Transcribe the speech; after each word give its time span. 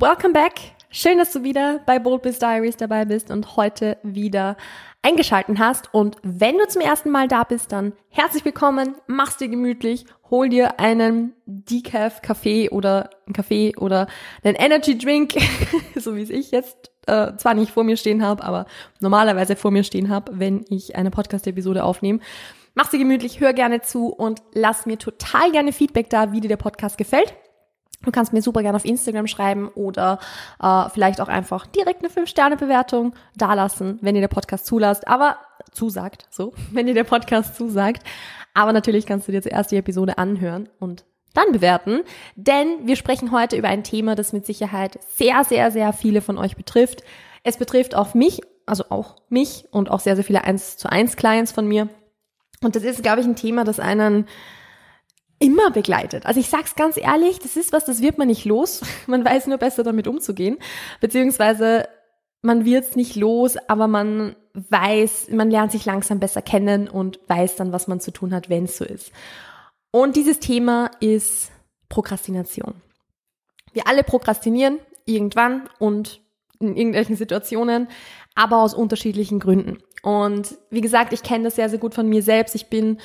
Welcome 0.00 0.32
back. 0.32 0.54
Schön, 0.88 1.18
dass 1.18 1.30
du 1.30 1.42
wieder 1.42 1.80
bei 1.84 1.98
Bold 1.98 2.22
Biz 2.22 2.38
Diaries 2.38 2.78
dabei 2.78 3.04
bist 3.04 3.30
und 3.30 3.58
heute 3.58 3.98
wieder 4.02 4.56
eingeschalten 5.02 5.58
hast. 5.58 5.92
Und 5.92 6.16
wenn 6.22 6.56
du 6.56 6.66
zum 6.68 6.80
ersten 6.80 7.10
Mal 7.10 7.28
da 7.28 7.44
bist, 7.44 7.70
dann 7.70 7.92
herzlich 8.08 8.42
willkommen, 8.46 8.94
mach's 9.06 9.36
dir 9.36 9.48
gemütlich, 9.48 10.06
hol 10.30 10.48
dir 10.48 10.80
einen 10.80 11.34
Decaf 11.44 12.22
Kaffee 12.22 12.70
oder 12.70 13.10
einen 13.26 13.34
Kaffee 13.34 13.76
oder 13.76 14.06
einen 14.42 14.54
Energy 14.54 14.96
Drink, 14.96 15.34
so 15.96 16.16
wie 16.16 16.22
es 16.22 16.30
ich 16.30 16.50
jetzt 16.50 16.90
äh, 17.06 17.36
zwar 17.36 17.52
nicht 17.52 17.70
vor 17.70 17.84
mir 17.84 17.98
stehen 17.98 18.24
habe, 18.24 18.42
aber 18.42 18.64
normalerweise 19.00 19.54
vor 19.54 19.70
mir 19.70 19.84
stehen 19.84 20.08
habe, 20.08 20.32
wenn 20.38 20.64
ich 20.70 20.96
eine 20.96 21.10
Podcast-Episode 21.10 21.84
aufnehme. 21.84 22.20
Mach's 22.72 22.90
dir 22.90 22.98
gemütlich, 22.98 23.40
hör 23.40 23.52
gerne 23.52 23.82
zu 23.82 24.06
und 24.06 24.40
lass 24.54 24.86
mir 24.86 24.98
total 24.98 25.52
gerne 25.52 25.74
Feedback 25.74 26.08
da, 26.08 26.32
wie 26.32 26.40
dir 26.40 26.48
der 26.48 26.56
Podcast 26.56 26.96
gefällt. 26.96 27.34
Du 28.02 28.10
kannst 28.10 28.32
mir 28.32 28.40
super 28.40 28.62
gerne 28.62 28.76
auf 28.76 28.86
Instagram 28.86 29.26
schreiben 29.26 29.68
oder 29.68 30.18
äh, 30.62 30.88
vielleicht 30.88 31.20
auch 31.20 31.28
einfach 31.28 31.66
direkt 31.66 32.02
eine 32.02 32.08
5-Sterne-Bewertung 32.08 33.14
dalassen, 33.36 33.98
wenn 34.00 34.14
ihr 34.14 34.22
der 34.22 34.28
Podcast 34.28 34.64
zulasst, 34.64 35.06
aber 35.06 35.36
zusagt, 35.72 36.26
so, 36.30 36.54
wenn 36.72 36.88
ihr 36.88 36.94
der 36.94 37.04
Podcast 37.04 37.56
zusagt. 37.56 38.02
Aber 38.54 38.72
natürlich 38.72 39.04
kannst 39.04 39.28
du 39.28 39.32
dir 39.32 39.42
zuerst 39.42 39.70
die 39.70 39.76
Episode 39.76 40.16
anhören 40.16 40.68
und 40.78 41.04
dann 41.34 41.52
bewerten, 41.52 42.00
denn 42.34 42.86
wir 42.86 42.96
sprechen 42.96 43.30
heute 43.30 43.56
über 43.56 43.68
ein 43.68 43.84
Thema, 43.84 44.16
das 44.16 44.32
mit 44.32 44.46
Sicherheit 44.46 44.98
sehr, 45.14 45.44
sehr, 45.44 45.70
sehr 45.70 45.92
viele 45.92 46.22
von 46.22 46.38
euch 46.38 46.56
betrifft. 46.56 47.04
Es 47.44 47.56
betrifft 47.56 47.94
auch 47.94 48.14
mich, 48.14 48.40
also 48.66 48.84
auch 48.88 49.16
mich 49.28 49.66
und 49.70 49.90
auch 49.90 50.00
sehr, 50.00 50.16
sehr 50.16 50.24
viele 50.24 50.42
1 50.42 50.78
zu 50.78 50.90
1 50.90 51.16
Clients 51.16 51.52
von 51.52 51.68
mir. 51.68 51.88
Und 52.62 52.76
das 52.76 52.82
ist, 52.82 53.02
glaube 53.02 53.20
ich, 53.20 53.26
ein 53.26 53.36
Thema, 53.36 53.64
das 53.64 53.78
einen 53.78 54.26
immer 55.40 55.70
begleitet. 55.70 56.26
Also 56.26 56.38
ich 56.38 56.48
sag's 56.48 56.76
ganz 56.76 56.96
ehrlich, 56.96 57.40
das 57.40 57.56
ist 57.56 57.72
was, 57.72 57.84
das 57.84 58.00
wird 58.00 58.18
man 58.18 58.28
nicht 58.28 58.44
los. 58.44 58.82
Man 59.08 59.24
weiß 59.24 59.48
nur 59.48 59.58
besser 59.58 59.82
damit 59.82 60.06
umzugehen, 60.06 60.58
beziehungsweise 61.00 61.88
man 62.42 62.64
wird's 62.64 62.96
nicht 62.96 63.16
los, 63.16 63.56
aber 63.68 63.86
man 63.86 64.34
weiß, 64.54 65.28
man 65.30 65.50
lernt 65.50 65.72
sich 65.72 65.84
langsam 65.84 66.20
besser 66.20 66.40
kennen 66.40 66.88
und 66.88 67.20
weiß 67.26 67.56
dann, 67.56 67.72
was 67.72 67.86
man 67.86 68.00
zu 68.00 68.12
tun 68.12 68.34
hat, 68.34 68.48
wenn 68.48 68.64
es 68.64 68.78
so 68.78 68.84
ist. 68.84 69.12
Und 69.90 70.16
dieses 70.16 70.38
Thema 70.38 70.90
ist 71.00 71.50
Prokrastination. 71.90 72.74
Wir 73.74 73.86
alle 73.86 74.04
prokrastinieren 74.04 74.78
irgendwann 75.04 75.68
und 75.78 76.22
in 76.60 76.76
irgendwelchen 76.76 77.16
Situationen, 77.16 77.88
aber 78.34 78.62
aus 78.62 78.72
unterschiedlichen 78.74 79.38
Gründen. 79.38 79.78
Und 80.02 80.56
wie 80.70 80.80
gesagt, 80.80 81.12
ich 81.12 81.22
kenne 81.22 81.44
das 81.44 81.56
sehr, 81.56 81.68
sehr 81.68 81.78
gut 81.78 81.94
von 81.94 82.08
mir 82.08 82.22
selbst. 82.22 82.54
Ich 82.54 82.68
bin 82.68 82.98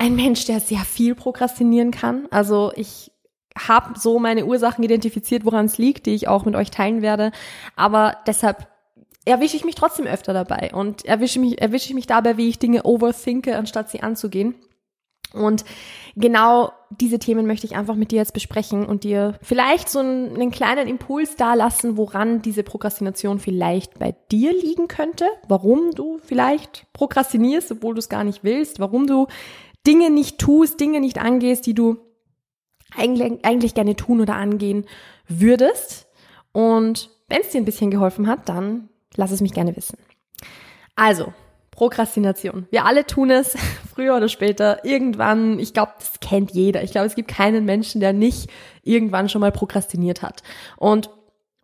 ein 0.00 0.16
Mensch, 0.16 0.46
der 0.46 0.60
sehr 0.60 0.80
viel 0.80 1.14
prokrastinieren 1.14 1.90
kann. 1.90 2.26
Also 2.30 2.72
ich 2.74 3.12
habe 3.56 3.98
so 3.98 4.18
meine 4.18 4.46
Ursachen 4.46 4.82
identifiziert, 4.82 5.44
woran 5.44 5.66
es 5.66 5.76
liegt, 5.76 6.06
die 6.06 6.14
ich 6.14 6.26
auch 6.26 6.46
mit 6.46 6.56
euch 6.56 6.70
teilen 6.70 7.02
werde. 7.02 7.32
Aber 7.76 8.16
deshalb 8.26 8.66
erwische 9.26 9.56
ich 9.56 9.64
mich 9.66 9.74
trotzdem 9.74 10.06
öfter 10.06 10.32
dabei 10.32 10.70
und 10.72 11.04
erwische 11.04 11.38
mich, 11.38 11.60
erwische 11.60 11.90
ich 11.90 11.94
mich 11.94 12.06
dabei, 12.06 12.38
wie 12.38 12.48
ich 12.48 12.58
Dinge 12.58 12.84
overthinke, 12.84 13.56
anstatt 13.56 13.90
sie 13.90 14.02
anzugehen. 14.02 14.54
Und 15.34 15.64
genau 16.16 16.72
diese 16.88 17.18
Themen 17.18 17.46
möchte 17.46 17.66
ich 17.66 17.76
einfach 17.76 17.94
mit 17.94 18.10
dir 18.10 18.16
jetzt 18.16 18.32
besprechen 18.32 18.86
und 18.86 19.04
dir 19.04 19.38
vielleicht 19.42 19.90
so 19.90 19.98
einen, 19.98 20.34
einen 20.34 20.50
kleinen 20.50 20.88
Impuls 20.88 21.36
da 21.36 21.52
lassen, 21.54 21.98
woran 21.98 22.40
diese 22.40 22.62
Prokrastination 22.62 23.38
vielleicht 23.38 23.98
bei 23.98 24.16
dir 24.32 24.52
liegen 24.52 24.88
könnte, 24.88 25.26
warum 25.46 25.92
du 25.92 26.18
vielleicht 26.24 26.86
prokrastinierst, 26.94 27.70
obwohl 27.70 27.94
du 27.94 27.98
es 27.98 28.08
gar 28.08 28.24
nicht 28.24 28.42
willst, 28.42 28.80
warum 28.80 29.06
du 29.06 29.26
Dinge 29.86 30.10
nicht 30.10 30.38
tust, 30.38 30.80
Dinge 30.80 31.00
nicht 31.00 31.18
angehst, 31.18 31.66
die 31.66 31.74
du 31.74 31.98
eigentlich, 32.96 33.44
eigentlich 33.44 33.74
gerne 33.74 33.96
tun 33.96 34.20
oder 34.20 34.36
angehen 34.36 34.86
würdest. 35.28 36.06
Und 36.52 37.10
wenn 37.28 37.40
es 37.40 37.50
dir 37.50 37.58
ein 37.58 37.64
bisschen 37.64 37.90
geholfen 37.90 38.26
hat, 38.26 38.48
dann 38.48 38.88
lass 39.16 39.30
es 39.30 39.40
mich 39.40 39.52
gerne 39.52 39.76
wissen. 39.76 39.98
Also, 40.96 41.32
Prokrastination. 41.70 42.66
Wir 42.70 42.84
alle 42.84 43.06
tun 43.06 43.30
es, 43.30 43.56
früher 43.94 44.16
oder 44.16 44.28
später, 44.28 44.84
irgendwann. 44.84 45.58
Ich 45.58 45.72
glaube, 45.72 45.92
das 45.98 46.20
kennt 46.20 46.50
jeder. 46.50 46.82
Ich 46.82 46.90
glaube, 46.90 47.06
es 47.06 47.14
gibt 47.14 47.28
keinen 47.28 47.64
Menschen, 47.64 48.00
der 48.00 48.12
nicht 48.12 48.50
irgendwann 48.82 49.28
schon 49.28 49.40
mal 49.40 49.52
prokrastiniert 49.52 50.22
hat. 50.22 50.42
Und 50.76 51.10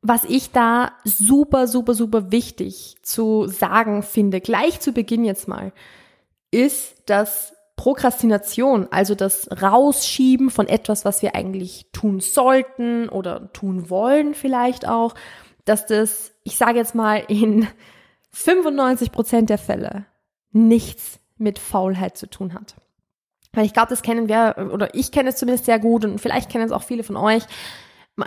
was 0.03 0.25
ich 0.25 0.53
da 0.53 0.93
super, 1.05 1.67
super, 1.67 1.95
super 1.95 2.31
wichtig 2.31 2.97
zu 3.03 3.49
sagen 3.49 4.03
finde, 4.03 4.41
gleich 4.41 4.81
zu 4.81 4.93
Beginn 4.93 5.25
jetzt 5.25 5.49
mal, 5.49 5.73
ist, 6.53 7.03
dass 7.07 7.56
Prokrastination, 7.77 8.89
also 8.91 9.15
das 9.15 9.49
Rausschieben 9.63 10.51
von 10.51 10.67
etwas, 10.67 11.05
was 11.05 11.23
wir 11.23 11.35
eigentlich 11.35 11.87
tun 11.93 12.21
sollten 12.21 13.09
oder 13.09 13.53
tun 13.53 13.91
wollen 13.91 14.35
vielleicht 14.35 14.89
auch, 14.89 15.15
dass 15.67 15.87
das, 15.87 16.33
ich 16.43 16.57
sage 16.57 16.79
jetzt 16.79 16.95
mal, 16.95 17.23
in 17.29 17.69
95 18.31 19.13
Prozent 19.13 19.51
der 19.51 19.59
Fälle 19.59 20.07
nichts 20.53 21.21
mit 21.37 21.59
Faulheit 21.59 22.17
zu 22.17 22.29
tun 22.29 22.55
hat. 22.55 22.77
Weil 23.53 23.67
ich 23.67 23.73
glaube, 23.73 23.89
das 23.89 24.03
kennen 24.03 24.29
wir, 24.29 24.71
oder 24.73 24.95
ich 24.95 25.13
kenne 25.13 25.31
es 25.31 25.37
zumindest 25.37 25.67
sehr 25.67 25.79
gut 25.79 26.05
und 26.05 26.21
vielleicht 26.21 26.51
kennen 26.51 26.65
es 26.65 26.73
auch 26.73 26.83
viele 26.83 27.03
von 27.03 27.17
euch, 27.17 27.43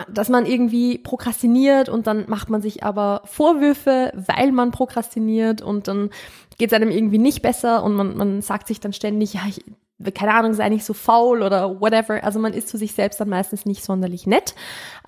dass 0.08 0.28
man 0.28 0.46
irgendwie 0.46 0.98
prokrastiniert 0.98 1.88
und 1.88 2.06
dann 2.06 2.24
macht 2.28 2.48
man 2.48 2.62
sich 2.62 2.84
aber 2.84 3.22
Vorwürfe, 3.24 4.12
weil 4.14 4.52
man 4.52 4.70
prokrastiniert 4.70 5.62
und 5.62 5.88
dann 5.88 6.10
geht 6.58 6.70
es 6.70 6.76
einem 6.76 6.90
irgendwie 6.90 7.18
nicht 7.18 7.42
besser 7.42 7.82
und 7.82 7.94
man, 7.94 8.16
man 8.16 8.42
sagt 8.42 8.68
sich 8.68 8.78
dann 8.80 8.92
ständig, 8.92 9.34
ja, 9.34 9.40
ich, 9.48 9.64
keine 10.14 10.34
Ahnung, 10.34 10.54
sei 10.54 10.68
nicht 10.68 10.84
so 10.84 10.94
faul 10.94 11.42
oder 11.42 11.80
whatever. 11.80 12.22
Also 12.22 12.38
man 12.38 12.52
ist 12.52 12.68
zu 12.68 12.78
sich 12.78 12.92
selbst 12.92 13.20
dann 13.20 13.28
meistens 13.28 13.66
nicht 13.66 13.82
sonderlich 13.84 14.26
nett. 14.26 14.54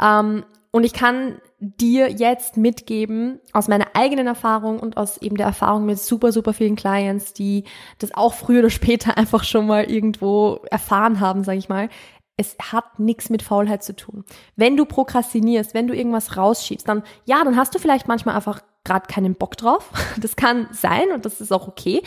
Ähm, 0.00 0.44
und 0.74 0.84
ich 0.84 0.94
kann 0.94 1.36
dir 1.58 2.10
jetzt 2.10 2.56
mitgeben, 2.56 3.38
aus 3.52 3.68
meiner 3.68 3.88
eigenen 3.94 4.26
Erfahrung 4.26 4.80
und 4.80 4.96
aus 4.96 5.18
eben 5.18 5.36
der 5.36 5.46
Erfahrung 5.46 5.84
mit 5.84 5.98
super, 5.98 6.32
super 6.32 6.54
vielen 6.54 6.76
Clients, 6.76 7.34
die 7.34 7.64
das 7.98 8.14
auch 8.14 8.32
früher 8.32 8.60
oder 8.60 8.70
später 8.70 9.16
einfach 9.16 9.44
schon 9.44 9.66
mal 9.66 9.84
irgendwo 9.84 10.60
erfahren 10.70 11.20
haben, 11.20 11.44
sage 11.44 11.58
ich 11.58 11.68
mal 11.68 11.88
es 12.36 12.56
hat 12.72 12.98
nichts 12.98 13.30
mit 13.30 13.42
Faulheit 13.42 13.82
zu 13.82 13.94
tun. 13.94 14.24
Wenn 14.56 14.76
du 14.76 14.84
prokrastinierst, 14.84 15.74
wenn 15.74 15.86
du 15.86 15.94
irgendwas 15.94 16.36
rausschiebst, 16.36 16.88
dann 16.88 17.02
ja, 17.24 17.44
dann 17.44 17.56
hast 17.56 17.74
du 17.74 17.78
vielleicht 17.78 18.08
manchmal 18.08 18.34
einfach 18.34 18.62
gerade 18.84 19.06
keinen 19.06 19.34
Bock 19.34 19.56
drauf. 19.56 19.90
Das 20.20 20.36
kann 20.36 20.68
sein 20.72 21.10
und 21.12 21.24
das 21.24 21.40
ist 21.40 21.52
auch 21.52 21.68
okay. 21.68 22.02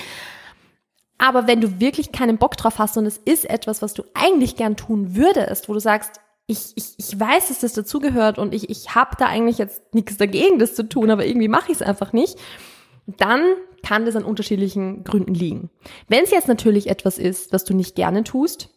Aber 1.18 1.48
wenn 1.48 1.62
du 1.62 1.80
wirklich 1.80 2.12
keinen 2.12 2.38
Bock 2.38 2.58
drauf 2.58 2.80
hast 2.80 2.98
und 2.98 3.06
es 3.06 3.18
ist 3.18 3.50
etwas, 3.50 3.82
was 3.82 3.94
du 3.94 4.04
eigentlich 4.14 4.56
gern 4.56 4.76
tun 4.76 5.16
würdest, 5.16 5.70
wo 5.70 5.74
du 5.74 5.80
sagst, 5.80 6.20
ich, 6.48 6.74
ich, 6.76 6.94
ich 6.98 7.20
weiß, 7.20 7.48
dass 7.48 7.60
das 7.60 7.74
dazugehört 7.74 8.38
und 8.38 8.54
ich, 8.54 8.70
ich 8.70 8.94
habe 8.94 9.16
da 9.18 9.26
eigentlich 9.26 9.58
jetzt 9.58 9.94
nichts 9.94 10.18
dagegen, 10.18 10.60
das 10.60 10.76
zu 10.76 10.88
tun, 10.88 11.10
aber 11.10 11.26
irgendwie 11.26 11.48
mache 11.48 11.72
ich 11.72 11.80
es 11.80 11.82
einfach 11.82 12.14
nicht, 12.14 12.38
dann 13.08 13.42
kann 13.82 14.06
das 14.06 14.16
an 14.16 14.24
unterschiedlichen 14.24 15.04
Gründen 15.04 15.34
liegen. 15.34 15.70
Wenn 16.08 16.24
es 16.24 16.32
jetzt 16.32 16.48
natürlich 16.48 16.88
etwas 16.88 17.18
ist, 17.18 17.54
was 17.54 17.64
du 17.64 17.74
nicht 17.74 17.96
gerne 17.96 18.24
tust, 18.24 18.70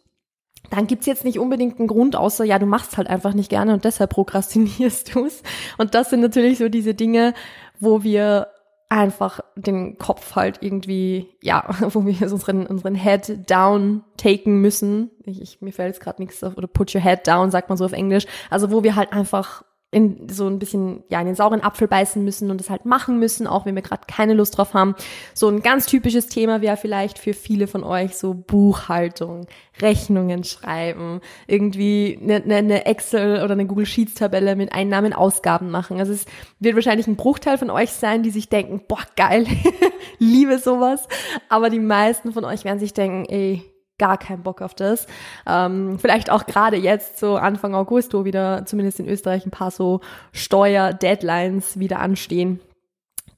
dann 0.71 0.87
gibt's 0.87 1.07
jetzt 1.07 1.25
nicht 1.25 1.39
unbedingt 1.39 1.79
einen 1.79 1.89
Grund, 1.89 2.17
außer 2.17 2.45
ja, 2.45 2.59
du 2.59 2.67
machst 2.67 2.97
halt 2.97 3.09
einfach 3.09 3.35
nicht 3.35 3.51
gerne 3.51 3.73
und 3.73 3.85
deshalb 3.85 4.11
prokrastinierst 4.11 5.15
du's. 5.15 5.43
Und 5.79 5.95
das 5.95 6.11
sind 6.11 6.21
natürlich 6.21 6.59
so 6.59 6.69
diese 6.69 6.95
Dinge, 6.95 7.35
wo 7.81 8.03
wir 8.03 8.49
einfach 8.91 9.41
den 9.55 9.99
Kopf 9.99 10.35
halt 10.35 10.59
irgendwie, 10.63 11.29
ja, 11.43 11.65
wo 11.81 12.07
wir 12.07 12.31
unseren, 12.31 12.67
unseren 12.67 12.95
Head 12.95 13.51
down 13.51 14.03
taken 14.17 14.61
müssen. 14.61 15.11
Ich, 15.25 15.41
ich, 15.43 15.61
mir 15.61 15.73
fällt 15.73 15.95
jetzt 15.95 16.03
gerade 16.03 16.23
nichts 16.23 16.43
auf, 16.43 16.57
oder 16.57 16.67
put 16.67 16.95
your 16.95 17.03
head 17.03 17.27
down, 17.27 17.51
sagt 17.51 17.69
man 17.69 17.77
so 17.77 17.85
auf 17.85 17.93
Englisch. 17.93 18.27
Also 18.51 18.71
wo 18.71 18.83
wir 18.83 18.97
halt 18.97 19.13
einfach 19.13 19.63
in 19.91 20.29
so 20.29 20.47
ein 20.47 20.59
bisschen 20.59 21.03
ja 21.09 21.19
in 21.21 21.27
den 21.27 21.35
sauren 21.35 21.63
Apfel 21.63 21.89
beißen 21.89 22.23
müssen 22.23 22.51
und 22.51 22.61
es 22.61 22.69
halt 22.69 22.85
machen 22.85 23.19
müssen, 23.19 23.47
auch 23.47 23.65
wenn 23.65 23.75
wir 23.75 23.83
gerade 23.83 24.03
keine 24.07 24.35
Lust 24.35 24.59
drauf 24.59 24.75
haben. 24.75 24.95
So 25.33 25.49
ein 25.49 25.63
ganz 25.63 25.87
typisches 25.87 26.27
Thema 26.27 26.61
wäre 26.61 26.77
vielleicht 26.77 27.19
für 27.19 27.33
viele 27.33 27.67
von 27.67 27.85
euch 27.85 28.17
so 28.17 28.35
Buchhaltung, 28.35 29.47
Rechnungen 29.81 30.45
schreiben, 30.45 31.21
irgendwie 31.47 32.19
eine, 32.23 32.43
eine 32.55 32.85
Excel 32.85 33.43
oder 33.43 33.53
eine 33.53 33.67
Google 33.67 33.87
Sheets 33.87 34.15
Tabelle 34.15 34.57
mit 34.57 34.75
Einnahmen, 34.75 35.15
Ausgaben 35.15 35.71
machen. 35.71 35.99
Also 35.99 36.13
es 36.13 36.27
wird 36.61 36.75
wahrscheinlich 36.75 37.07
ein 37.07 37.17
Bruchteil 37.17 37.57
von 37.57 37.71
euch 37.71 37.91
sein, 37.91 38.23
die 38.23 38.31
sich 38.31 38.51
denken, 38.51 38.83
boah 38.87 39.05
geil, 39.17 39.47
liebe 40.19 40.59
sowas. 40.59 41.09
Aber 41.49 41.71
die 41.71 41.81
meisten 41.81 42.33
von 42.33 42.45
euch 42.45 42.65
werden 42.65 42.79
sich 42.79 42.93
denken, 42.93 43.25
ey 43.25 43.63
gar 43.99 44.17
keinen 44.17 44.43
Bock 44.43 44.63
auf 44.63 44.75
das. 44.75 45.07
Ähm, 45.47 45.99
vielleicht 45.99 46.31
auch 46.31 46.47
gerade 46.47 46.77
jetzt, 46.77 47.19
so 47.19 47.37
Anfang 47.37 47.75
August, 47.75 48.15
wo 48.15 48.25
wieder 48.25 48.65
zumindest 48.65 49.01
in 49.01 49.09
Österreich 49.09 49.45
ein 49.45 49.51
paar 49.51 49.71
so 49.71 50.01
Steuer-Deadlines 50.33 51.79
wieder 51.79 51.99
anstehen. 52.01 52.61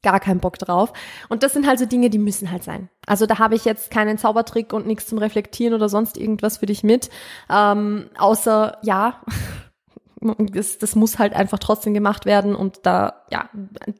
Gar 0.02 0.20
keinen 0.20 0.40
Bock 0.40 0.58
drauf. 0.58 0.92
Und 1.28 1.42
das 1.42 1.52
sind 1.52 1.66
halt 1.66 1.78
so 1.78 1.84
Dinge, 1.84 2.08
die 2.08 2.18
müssen 2.18 2.50
halt 2.50 2.62
sein. 2.62 2.88
Also 3.06 3.26
da 3.26 3.38
habe 3.38 3.54
ich 3.54 3.64
jetzt 3.64 3.90
keinen 3.90 4.16
Zaubertrick 4.16 4.72
und 4.72 4.86
nichts 4.86 5.06
zum 5.06 5.18
Reflektieren 5.18 5.74
oder 5.74 5.88
sonst 5.88 6.16
irgendwas 6.16 6.58
für 6.58 6.66
dich 6.66 6.82
mit. 6.82 7.10
Ähm, 7.50 8.08
außer, 8.16 8.78
ja, 8.82 9.20
das, 10.38 10.78
das 10.78 10.96
muss 10.96 11.18
halt 11.18 11.34
einfach 11.34 11.58
trotzdem 11.58 11.94
gemacht 11.94 12.26
werden 12.26 12.54
und 12.54 12.80
da, 12.82 13.24
ja, 13.30 13.48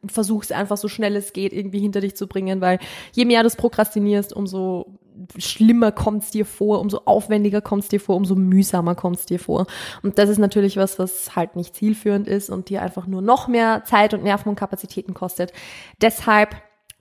versuch 0.07 0.43
es 0.43 0.53
einfach 0.53 0.77
so 0.77 0.89
schnell 0.89 1.17
es 1.17 1.33
geht 1.33 1.53
irgendwie 1.53 1.81
hinter 1.81 2.01
dich 2.01 2.15
zu 2.15 2.27
bringen, 2.27 2.61
weil 2.61 2.79
je 3.13 3.25
mehr 3.25 3.43
du 3.43 3.51
prokrastinierst, 3.51 4.35
umso 4.35 5.00
schlimmer 5.37 5.93
kommt 5.93 6.25
es 6.25 6.31
dir 6.31 6.47
vor, 6.47 6.81
umso 6.81 7.03
aufwendiger 7.05 7.61
kommt 7.61 7.85
es 7.85 7.89
dir 7.89 8.01
vor, 8.01 8.17
umso 8.17 8.35
mühsamer 8.35 8.95
kommt 8.95 9.17
es 9.17 9.27
dir 9.27 9.39
vor. 9.39 9.67
Und 10.03 10.19
das 10.19 10.29
ist 10.29 10.39
natürlich 10.39 10.77
was, 10.77 10.99
was 10.99 11.37
halt 11.37 11.57
nicht 11.57 11.75
zielführend 11.75 12.29
ist 12.29 12.51
und 12.51 12.69
dir 12.69 12.83
einfach 12.83 13.07
nur 13.07 13.23
noch 13.23 13.49
mehr 13.49 13.85
Zeit 13.85 14.15
und 14.15 14.23
Nerven 14.23 14.49
und 14.49 14.57
Kapazitäten 14.57 15.15
kostet. 15.15 15.53
Deshalb 16.01 16.57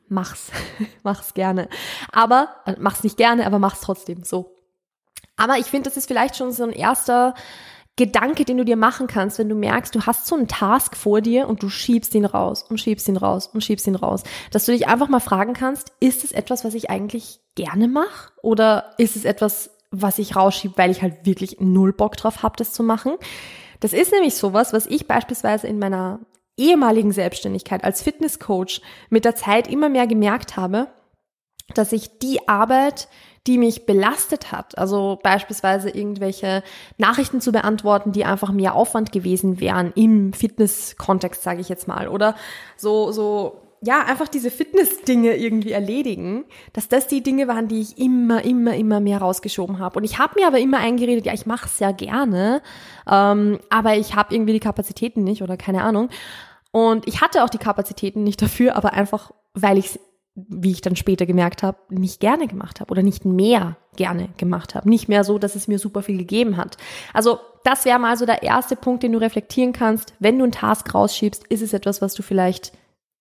mach's, 0.08 0.52
mach's 1.04 1.34
gerne. 1.34 1.70
Aber, 2.12 2.50
äh, 2.66 2.76
mach's 2.80 3.04
nicht 3.04 3.18
gerne, 3.18 3.46
aber 3.46 3.60
mach's 3.60 3.82
trotzdem 3.82 4.24
so. 4.24 4.56
Aber 5.38 5.58
ich 5.58 5.68
finde, 5.68 5.90
das 5.90 5.98
ist 5.98 6.08
vielleicht 6.08 6.36
schon 6.36 6.52
so 6.52 6.64
ein 6.64 6.72
erster 6.72 7.34
Gedanke, 8.00 8.46
den 8.46 8.56
du 8.56 8.64
dir 8.64 8.78
machen 8.78 9.08
kannst, 9.08 9.40
wenn 9.40 9.50
du 9.50 9.56
merkst, 9.56 9.94
du 9.94 10.06
hast 10.06 10.26
so 10.26 10.36
einen 10.36 10.48
Task 10.48 10.96
vor 10.96 11.20
dir 11.20 11.50
und 11.50 11.62
du 11.62 11.68
schiebst 11.68 12.16
ihn 12.16 12.24
raus 12.24 12.64
und 12.64 12.80
schiebst 12.80 13.10
ihn 13.10 13.18
raus 13.18 13.48
und 13.48 13.62
schiebst 13.62 13.86
ihn 13.88 13.96
raus, 13.96 14.24
dass 14.52 14.64
du 14.64 14.72
dich 14.72 14.88
einfach 14.88 15.10
mal 15.10 15.20
fragen 15.20 15.52
kannst, 15.52 15.92
ist 16.00 16.24
es 16.24 16.32
etwas, 16.32 16.64
was 16.64 16.76
ich 16.76 16.90
eigentlich 16.90 17.42
gerne 17.56 17.90
mache 17.90 18.32
oder 18.42 18.94
ist 18.98 19.18
es 19.18 19.26
etwas, 19.26 19.72
was 19.92 20.18
ich 20.18 20.38
rausschiebe, 20.38 20.78
weil 20.78 20.92
ich 20.92 21.02
halt 21.02 21.26
wirklich 21.26 21.58
null 21.60 21.92
Bock 21.92 22.16
drauf 22.16 22.42
habe, 22.42 22.56
das 22.56 22.72
zu 22.72 22.84
machen? 22.84 23.16
Das 23.82 23.92
ist 23.92 24.14
nämlich 24.14 24.36
sowas, 24.36 24.72
was 24.72 24.86
ich 24.86 25.06
beispielsweise 25.06 25.68
in 25.68 25.78
meiner 25.78 26.22
ehemaligen 26.56 27.12
Selbstständigkeit 27.12 27.84
als 27.84 28.02
Fitnesscoach 28.02 28.80
mit 29.10 29.26
der 29.26 29.36
Zeit 29.36 29.68
immer 29.68 29.90
mehr 29.90 30.08
gemerkt 30.08 30.56
habe, 30.56 30.88
dass 31.74 31.92
ich 31.92 32.18
die 32.20 32.48
Arbeit, 32.48 33.10
die 33.48 33.58
mich 33.58 33.86
belastet 33.86 34.52
hat. 34.52 34.78
Also 34.78 35.20
beispielsweise 35.24 35.90
irgendwelche 35.90 36.64
Nachrichten 36.98 37.42
zu 37.42 37.52
beantworten, 37.52 38.12
die 38.12 38.26
einfach 38.26 38.52
mehr 38.52 38.76
Aufwand 38.76 39.12
gewesen 39.12 39.60
wären 39.60 39.92
im 39.96 40.34
Fitness-Kontext, 40.34 41.44
sage 41.44 41.62
ich 41.62 41.70
jetzt 41.70 41.88
mal. 41.88 42.08
Oder 42.08 42.36
so, 42.78 43.12
so 43.12 43.62
ja, 43.82 44.04
einfach 44.04 44.28
diese 44.28 44.52
Fitness-Dinge 44.52 45.38
irgendwie 45.38 45.72
erledigen, 45.72 46.44
dass 46.74 46.90
das 46.90 47.08
die 47.08 47.24
Dinge 47.24 47.48
waren, 47.48 47.68
die 47.70 47.80
ich 47.80 47.98
immer, 47.98 48.44
immer, 48.44 48.76
immer 48.76 49.00
mehr 49.00 49.20
rausgeschoben 49.20 49.80
habe. 49.80 50.00
Und 50.00 50.04
ich 50.04 50.20
habe 50.20 50.40
mir 50.40 50.48
aber 50.48 50.60
immer 50.60 50.80
eingeredet, 50.80 51.26
ja, 51.26 51.34
ich 51.34 51.46
mache 51.46 51.68
es 51.68 51.80
ja 51.80 51.92
gerne, 51.92 52.62
ähm, 53.10 53.60
aber 53.70 53.96
ich 53.96 54.16
habe 54.16 54.36
irgendwie 54.36 54.54
die 54.54 54.60
Kapazitäten 54.60 55.24
nicht 55.24 55.42
oder 55.42 55.56
keine 55.56 55.84
Ahnung. 55.84 56.10
Und 56.72 57.08
ich 57.08 57.22
hatte 57.22 57.44
auch 57.44 57.50
die 57.50 57.58
Kapazitäten 57.58 58.24
nicht 58.24 58.42
dafür, 58.42 58.76
aber 58.76 58.94
einfach, 58.94 59.32
weil 59.54 59.78
ich 59.78 60.00
wie 60.48 60.72
ich 60.72 60.82
dann 60.82 60.96
später 60.96 61.26
gemerkt 61.26 61.64
habe, 61.64 61.78
nicht 61.90 62.20
gerne 62.20 62.48
gemacht 62.48 62.80
habe 62.80 62.92
oder 62.92 63.04
nicht 63.04 63.26
mehr 63.26 63.78
gerne 63.96 64.30
gemacht 64.38 64.76
habe. 64.76 64.90
Nicht 64.90 65.10
mehr 65.10 65.24
so, 65.24 65.40
dass 65.40 65.56
es 65.56 65.68
mir 65.68 65.80
super 65.80 66.02
viel 66.02 66.18
gegeben 66.18 66.58
hat. 66.58 66.78
Also 67.14 67.40
das 67.64 67.86
wäre 67.86 68.00
mal 68.00 68.18
so 68.18 68.26
der 68.26 68.44
erste 68.44 68.76
Punkt, 68.76 69.04
den 69.04 69.12
du 69.12 69.20
reflektieren 69.20 69.74
kannst. 69.74 70.14
Wenn 70.20 70.38
du 70.38 70.44
einen 70.44 70.52
Task 70.52 70.94
rausschiebst, 70.94 71.46
ist 71.48 71.62
es 71.62 71.74
etwas, 71.74 72.02
was 72.02 72.14
du 72.14 72.24
vielleicht 72.24 72.72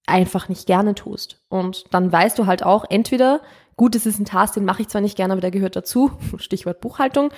einfach 0.06 0.48
nicht 0.48 0.66
gerne 0.66 0.94
tust. 0.94 1.40
Und 1.48 1.84
dann 1.92 2.10
weißt 2.10 2.38
du 2.38 2.46
halt 2.46 2.62
auch, 2.62 2.84
entweder, 2.88 3.40
gut, 3.76 3.94
es 3.94 4.06
ist 4.06 4.18
ein 4.18 4.24
Task, 4.24 4.54
den 4.54 4.64
mache 4.64 4.82
ich 4.82 4.88
zwar 4.88 5.00
nicht 5.00 5.16
gerne, 5.16 5.32
aber 5.32 5.40
der 5.40 5.50
gehört 5.50 5.76
dazu, 5.76 6.12
Stichwort 6.38 6.80
Buchhaltung, 6.80 7.30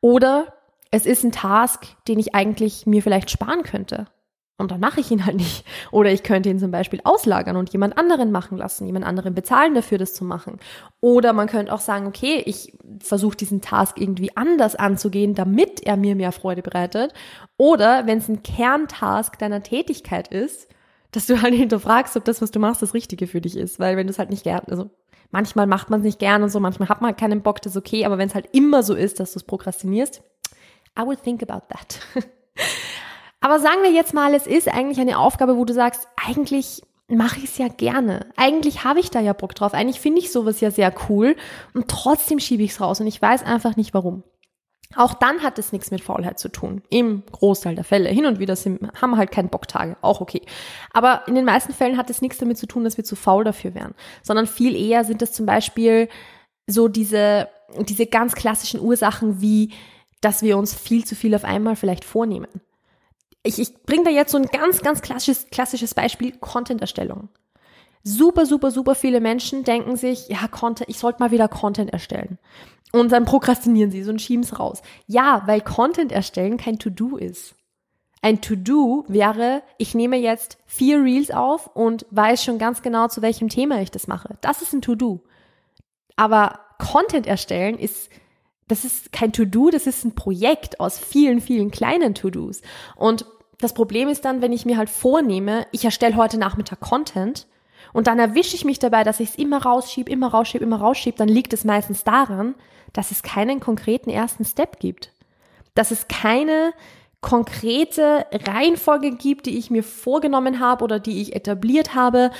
oder 0.00 0.54
es 0.90 1.06
ist 1.06 1.24
ein 1.24 1.32
Task, 1.32 1.86
den 2.06 2.18
ich 2.18 2.34
eigentlich 2.34 2.86
mir 2.86 3.02
vielleicht 3.02 3.30
sparen 3.30 3.62
könnte. 3.62 4.06
Und 4.60 4.72
dann 4.72 4.80
mache 4.80 4.98
ich 4.98 5.12
ihn 5.12 5.24
halt 5.24 5.36
nicht. 5.36 5.64
Oder 5.92 6.10
ich 6.10 6.24
könnte 6.24 6.50
ihn 6.50 6.58
zum 6.58 6.72
Beispiel 6.72 7.00
auslagern 7.04 7.56
und 7.56 7.72
jemand 7.72 7.96
anderen 7.96 8.32
machen 8.32 8.58
lassen, 8.58 8.86
jemand 8.86 9.06
anderen 9.06 9.32
bezahlen 9.32 9.74
dafür, 9.74 9.98
das 9.98 10.14
zu 10.14 10.24
machen. 10.24 10.58
Oder 11.00 11.32
man 11.32 11.46
könnte 11.46 11.72
auch 11.72 11.80
sagen, 11.80 12.08
okay, 12.08 12.42
ich 12.44 12.76
versuche 12.98 13.36
diesen 13.36 13.60
Task 13.60 14.00
irgendwie 14.00 14.36
anders 14.36 14.74
anzugehen, 14.74 15.34
damit 15.34 15.80
er 15.84 15.96
mir 15.96 16.16
mehr 16.16 16.32
Freude 16.32 16.62
bereitet. 16.62 17.12
Oder 17.56 18.08
wenn 18.08 18.18
es 18.18 18.28
ein 18.28 18.42
Kerntask 18.42 19.38
deiner 19.38 19.62
Tätigkeit 19.62 20.26
ist, 20.26 20.68
dass 21.12 21.26
du 21.26 21.40
halt 21.40 21.54
hinterfragst, 21.54 22.16
ob 22.16 22.24
das, 22.24 22.42
was 22.42 22.50
du 22.50 22.58
machst, 22.58 22.82
das 22.82 22.94
Richtige 22.94 23.28
für 23.28 23.40
dich 23.40 23.56
ist. 23.56 23.78
Weil 23.78 23.96
wenn 23.96 24.08
du 24.08 24.10
es 24.10 24.18
halt 24.18 24.30
nicht 24.30 24.42
gern, 24.42 24.62
also 24.68 24.90
manchmal 25.30 25.68
macht 25.68 25.88
man 25.88 26.00
es 26.00 26.04
nicht 26.04 26.18
gern 26.18 26.42
und 26.42 26.48
so, 26.48 26.58
manchmal 26.58 26.88
hat 26.88 27.00
man 27.00 27.16
keinen 27.16 27.42
Bock, 27.42 27.62
das 27.62 27.76
ist 27.76 27.78
okay. 27.78 28.04
Aber 28.04 28.18
wenn 28.18 28.28
es 28.28 28.34
halt 28.34 28.48
immer 28.52 28.82
so 28.82 28.94
ist, 28.94 29.20
dass 29.20 29.34
du 29.34 29.38
es 29.38 29.44
prokrastinierst, 29.44 30.20
I 30.98 31.02
would 31.02 31.22
think 31.22 31.48
about 31.48 31.66
that. 31.68 32.00
Aber 33.40 33.60
sagen 33.60 33.82
wir 33.82 33.92
jetzt 33.92 34.14
mal, 34.14 34.34
es 34.34 34.46
ist 34.46 34.68
eigentlich 34.68 35.00
eine 35.00 35.18
Aufgabe, 35.18 35.56
wo 35.56 35.64
du 35.64 35.72
sagst, 35.72 36.08
eigentlich 36.16 36.82
mache 37.08 37.38
ich 37.38 37.44
es 37.44 37.58
ja 37.58 37.68
gerne. 37.68 38.26
Eigentlich 38.36 38.84
habe 38.84 39.00
ich 39.00 39.10
da 39.10 39.20
ja 39.20 39.32
Bock 39.32 39.54
drauf. 39.54 39.74
Eigentlich 39.74 40.00
finde 40.00 40.20
ich 40.20 40.30
sowas 40.30 40.60
ja 40.60 40.70
sehr 40.70 40.92
cool 41.08 41.36
und 41.72 41.88
trotzdem 41.88 42.38
schiebe 42.38 42.62
ich 42.62 42.72
es 42.72 42.80
raus 42.80 43.00
und 43.00 43.06
ich 43.06 43.20
weiß 43.20 43.44
einfach 43.44 43.76
nicht 43.76 43.94
warum. 43.94 44.24
Auch 44.96 45.14
dann 45.14 45.42
hat 45.42 45.58
es 45.58 45.72
nichts 45.72 45.90
mit 45.90 46.02
Faulheit 46.02 46.38
zu 46.38 46.48
tun. 46.48 46.82
Im 46.88 47.22
Großteil 47.30 47.74
der 47.74 47.84
Fälle. 47.84 48.08
Hin 48.08 48.24
und 48.24 48.38
wieder 48.38 48.56
sind, 48.56 48.80
haben 49.00 49.10
wir 49.10 49.18
halt 49.18 49.30
keine 49.30 49.48
Bocktage. 49.48 49.96
Auch 50.00 50.22
okay. 50.22 50.42
Aber 50.92 51.22
in 51.26 51.34
den 51.34 51.44
meisten 51.44 51.74
Fällen 51.74 51.98
hat 51.98 52.08
es 52.08 52.22
nichts 52.22 52.38
damit 52.38 52.56
zu 52.56 52.66
tun, 52.66 52.84
dass 52.84 52.96
wir 52.96 53.04
zu 53.04 53.14
faul 53.14 53.44
dafür 53.44 53.74
wären. 53.74 53.94
Sondern 54.22 54.46
viel 54.46 54.74
eher 54.74 55.04
sind 55.04 55.20
es 55.20 55.32
zum 55.32 55.44
Beispiel 55.44 56.08
so 56.66 56.88
diese, 56.88 57.48
diese 57.80 58.06
ganz 58.06 58.34
klassischen 58.34 58.80
Ursachen 58.80 59.42
wie, 59.42 59.74
dass 60.22 60.42
wir 60.42 60.56
uns 60.56 60.74
viel 60.74 61.04
zu 61.04 61.14
viel 61.14 61.34
auf 61.34 61.44
einmal 61.44 61.76
vielleicht 61.76 62.04
vornehmen 62.04 62.48
ich, 63.42 63.58
ich 63.58 63.82
bringe 63.82 64.04
da 64.04 64.10
jetzt 64.10 64.32
so 64.32 64.38
ein 64.38 64.46
ganz, 64.46 64.80
ganz 64.80 65.02
klassisches, 65.02 65.48
klassisches 65.50 65.94
Beispiel, 65.94 66.32
Content-Erstellung. 66.32 67.28
Super, 68.02 68.46
super, 68.46 68.70
super 68.70 68.94
viele 68.94 69.20
Menschen 69.20 69.64
denken 69.64 69.96
sich, 69.96 70.28
ja, 70.28 70.48
Content, 70.48 70.88
ich 70.88 70.98
sollte 70.98 71.20
mal 71.20 71.30
wieder 71.30 71.48
Content 71.48 71.92
erstellen. 71.92 72.38
Und 72.92 73.12
dann 73.12 73.24
prokrastinieren 73.24 73.90
sie 73.90 74.02
so 74.02 74.10
und 74.10 74.22
schieben 74.22 74.44
es 74.44 74.58
raus. 74.58 74.82
Ja, 75.06 75.42
weil 75.46 75.60
Content 75.60 76.10
erstellen 76.10 76.56
kein 76.56 76.78
To-Do 76.78 77.16
ist. 77.16 77.54
Ein 78.22 78.40
To-Do 78.40 79.04
wäre, 79.08 79.62
ich 79.76 79.94
nehme 79.94 80.16
jetzt 80.16 80.58
vier 80.66 81.02
Reels 81.02 81.30
auf 81.30 81.68
und 81.76 82.06
weiß 82.10 82.42
schon 82.42 82.58
ganz 82.58 82.82
genau, 82.82 83.08
zu 83.08 83.22
welchem 83.22 83.48
Thema 83.48 83.80
ich 83.82 83.90
das 83.90 84.08
mache. 84.08 84.38
Das 84.40 84.62
ist 84.62 84.72
ein 84.72 84.82
To-Do. 84.82 85.22
Aber 86.16 86.60
Content 86.78 87.26
erstellen 87.26 87.78
ist 87.78 88.10
das 88.68 88.84
ist 88.84 89.12
kein 89.12 89.32
To-Do, 89.32 89.70
das 89.70 89.86
ist 89.86 90.04
ein 90.04 90.14
Projekt 90.14 90.78
aus 90.78 90.98
vielen, 90.98 91.40
vielen 91.40 91.70
kleinen 91.70 92.14
To-Dos. 92.14 92.60
Und 92.96 93.26
das 93.60 93.72
Problem 93.72 94.08
ist 94.08 94.24
dann, 94.24 94.40
wenn 94.40 94.52
ich 94.52 94.66
mir 94.66 94.76
halt 94.76 94.90
vornehme, 94.90 95.66
ich 95.72 95.84
erstelle 95.84 96.16
heute 96.16 96.38
Nachmittag 96.38 96.80
Content 96.80 97.46
und 97.92 98.06
dann 98.06 98.18
erwische 98.18 98.54
ich 98.54 98.64
mich 98.64 98.78
dabei, 98.78 99.02
dass 99.02 99.20
ich 99.20 99.30
es 99.30 99.36
immer 99.36 99.62
rausschiebe, 99.62 100.10
immer 100.10 100.28
rausschiebe, 100.28 100.64
immer 100.64 100.80
rausschiebe, 100.80 101.16
dann 101.16 101.28
liegt 101.28 101.52
es 101.52 101.64
meistens 101.64 102.04
daran, 102.04 102.54
dass 102.92 103.10
es 103.10 103.22
keinen 103.22 103.60
konkreten 103.60 104.10
ersten 104.10 104.44
Step 104.44 104.78
gibt. 104.78 105.12
Dass 105.74 105.90
es 105.90 106.08
keine 106.08 106.72
konkrete 107.20 108.26
Reihenfolge 108.32 109.12
gibt, 109.12 109.46
die 109.46 109.58
ich 109.58 109.70
mir 109.70 109.82
vorgenommen 109.82 110.60
habe 110.60 110.84
oder 110.84 111.00
die 111.00 111.20
ich 111.20 111.34
etabliert 111.34 111.94
habe, 111.94 112.30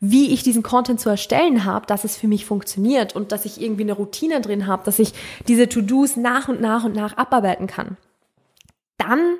wie 0.00 0.32
ich 0.32 0.42
diesen 0.42 0.62
Content 0.62 1.00
zu 1.00 1.08
erstellen 1.08 1.64
habe, 1.64 1.86
dass 1.86 2.04
es 2.04 2.16
für 2.16 2.26
mich 2.26 2.44
funktioniert 2.44 3.14
und 3.14 3.32
dass 3.32 3.44
ich 3.44 3.60
irgendwie 3.60 3.84
eine 3.84 3.92
Routine 3.92 4.40
drin 4.40 4.66
habe, 4.66 4.84
dass 4.84 4.98
ich 4.98 5.12
diese 5.46 5.68
To-Dos 5.68 6.16
nach 6.16 6.48
und 6.48 6.60
nach 6.60 6.84
und 6.84 6.94
nach 6.94 7.16
abarbeiten 7.16 7.68
kann. 7.68 7.96
Dann 8.98 9.38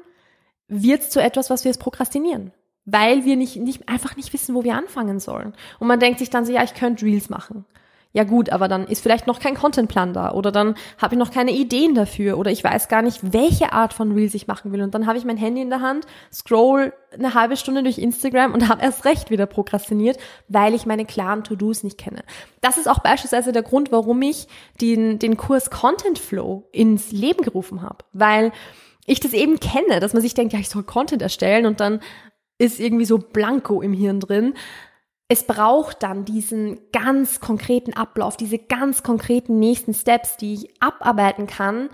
wird 0.68 1.02
es 1.02 1.10
zu 1.10 1.20
etwas, 1.20 1.50
was 1.50 1.64
wir 1.64 1.70
es 1.70 1.78
prokrastinieren. 1.78 2.52
Weil 2.86 3.24
wir 3.24 3.36
nicht, 3.36 3.56
nicht, 3.56 3.88
einfach 3.88 4.16
nicht 4.16 4.32
wissen, 4.32 4.54
wo 4.54 4.62
wir 4.62 4.76
anfangen 4.76 5.18
sollen. 5.18 5.54
Und 5.78 5.88
man 5.88 6.00
denkt 6.00 6.18
sich 6.18 6.30
dann 6.30 6.44
so, 6.44 6.52
ja, 6.52 6.62
ich 6.62 6.74
könnte 6.74 7.04
Reels 7.06 7.30
machen 7.30 7.64
ja 8.14 8.22
gut, 8.22 8.50
aber 8.50 8.68
dann 8.68 8.86
ist 8.86 9.02
vielleicht 9.02 9.26
noch 9.26 9.40
kein 9.40 9.56
Contentplan 9.56 10.14
da 10.14 10.30
oder 10.30 10.52
dann 10.52 10.76
habe 10.98 11.16
ich 11.16 11.18
noch 11.18 11.32
keine 11.32 11.50
Ideen 11.50 11.96
dafür 11.96 12.38
oder 12.38 12.52
ich 12.52 12.62
weiß 12.62 12.86
gar 12.86 13.02
nicht, 13.02 13.32
welche 13.32 13.72
Art 13.72 13.92
von 13.92 14.12
Reels 14.12 14.34
ich 14.34 14.46
machen 14.46 14.70
will 14.70 14.82
und 14.82 14.94
dann 14.94 15.08
habe 15.08 15.18
ich 15.18 15.24
mein 15.24 15.36
Handy 15.36 15.60
in 15.60 15.68
der 15.68 15.80
Hand, 15.80 16.06
scroll 16.32 16.92
eine 17.12 17.34
halbe 17.34 17.56
Stunde 17.56 17.82
durch 17.82 17.98
Instagram 17.98 18.54
und 18.54 18.68
habe 18.68 18.82
erst 18.82 19.04
recht 19.04 19.30
wieder 19.30 19.46
prokrastiniert, 19.46 20.16
weil 20.46 20.74
ich 20.74 20.86
meine 20.86 21.04
klaren 21.04 21.42
To-Dos 21.42 21.82
nicht 21.82 21.98
kenne. 21.98 22.22
Das 22.60 22.78
ist 22.78 22.88
auch 22.88 23.00
beispielsweise 23.00 23.50
der 23.50 23.64
Grund, 23.64 23.90
warum 23.90 24.22
ich 24.22 24.46
den, 24.80 25.18
den 25.18 25.36
Kurs 25.36 25.70
Content 25.70 26.20
Flow 26.20 26.68
ins 26.70 27.10
Leben 27.10 27.42
gerufen 27.42 27.82
habe, 27.82 28.04
weil 28.12 28.52
ich 29.06 29.20
das 29.20 29.32
eben 29.32 29.60
kenne, 29.60 30.00
dass 30.00 30.12
man 30.12 30.22
sich 30.22 30.34
denkt, 30.34 30.52
ja, 30.52 30.58
ich 30.58 30.68
soll 30.68 30.82
Content 30.82 31.22
erstellen 31.22 31.66
und 31.66 31.80
dann 31.80 32.00
ist 32.58 32.80
irgendwie 32.80 33.04
so 33.04 33.18
blanko 33.18 33.82
im 33.82 33.92
Hirn 33.92 34.20
drin. 34.20 34.54
Es 35.28 35.46
braucht 35.46 36.02
dann 36.02 36.24
diesen 36.24 36.78
ganz 36.92 37.40
konkreten 37.40 37.94
Ablauf, 37.94 38.36
diese 38.36 38.58
ganz 38.58 39.02
konkreten 39.02 39.58
nächsten 39.58 39.94
Steps, 39.94 40.36
die 40.36 40.54
ich 40.54 40.82
abarbeiten 40.82 41.46
kann, 41.46 41.88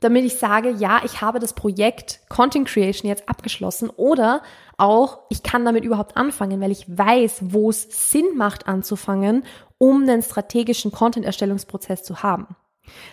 damit 0.00 0.24
ich 0.24 0.36
sage, 0.36 0.70
ja, 0.70 1.00
ich 1.04 1.20
habe 1.20 1.40
das 1.40 1.54
Projekt 1.54 2.20
Content 2.28 2.68
Creation 2.68 3.08
jetzt 3.08 3.28
abgeschlossen 3.28 3.90
oder 3.90 4.42
auch, 4.76 5.20
ich 5.30 5.42
kann 5.42 5.64
damit 5.64 5.84
überhaupt 5.84 6.16
anfangen, 6.16 6.60
weil 6.60 6.70
ich 6.70 6.86
weiß, 6.86 7.38
wo 7.52 7.70
es 7.70 8.10
Sinn 8.10 8.36
macht 8.36 8.68
anzufangen, 8.68 9.44
um 9.78 10.02
einen 10.02 10.22
strategischen 10.22 10.92
Content-Erstellungsprozess 10.92 12.02
zu 12.02 12.22
haben. 12.22 12.56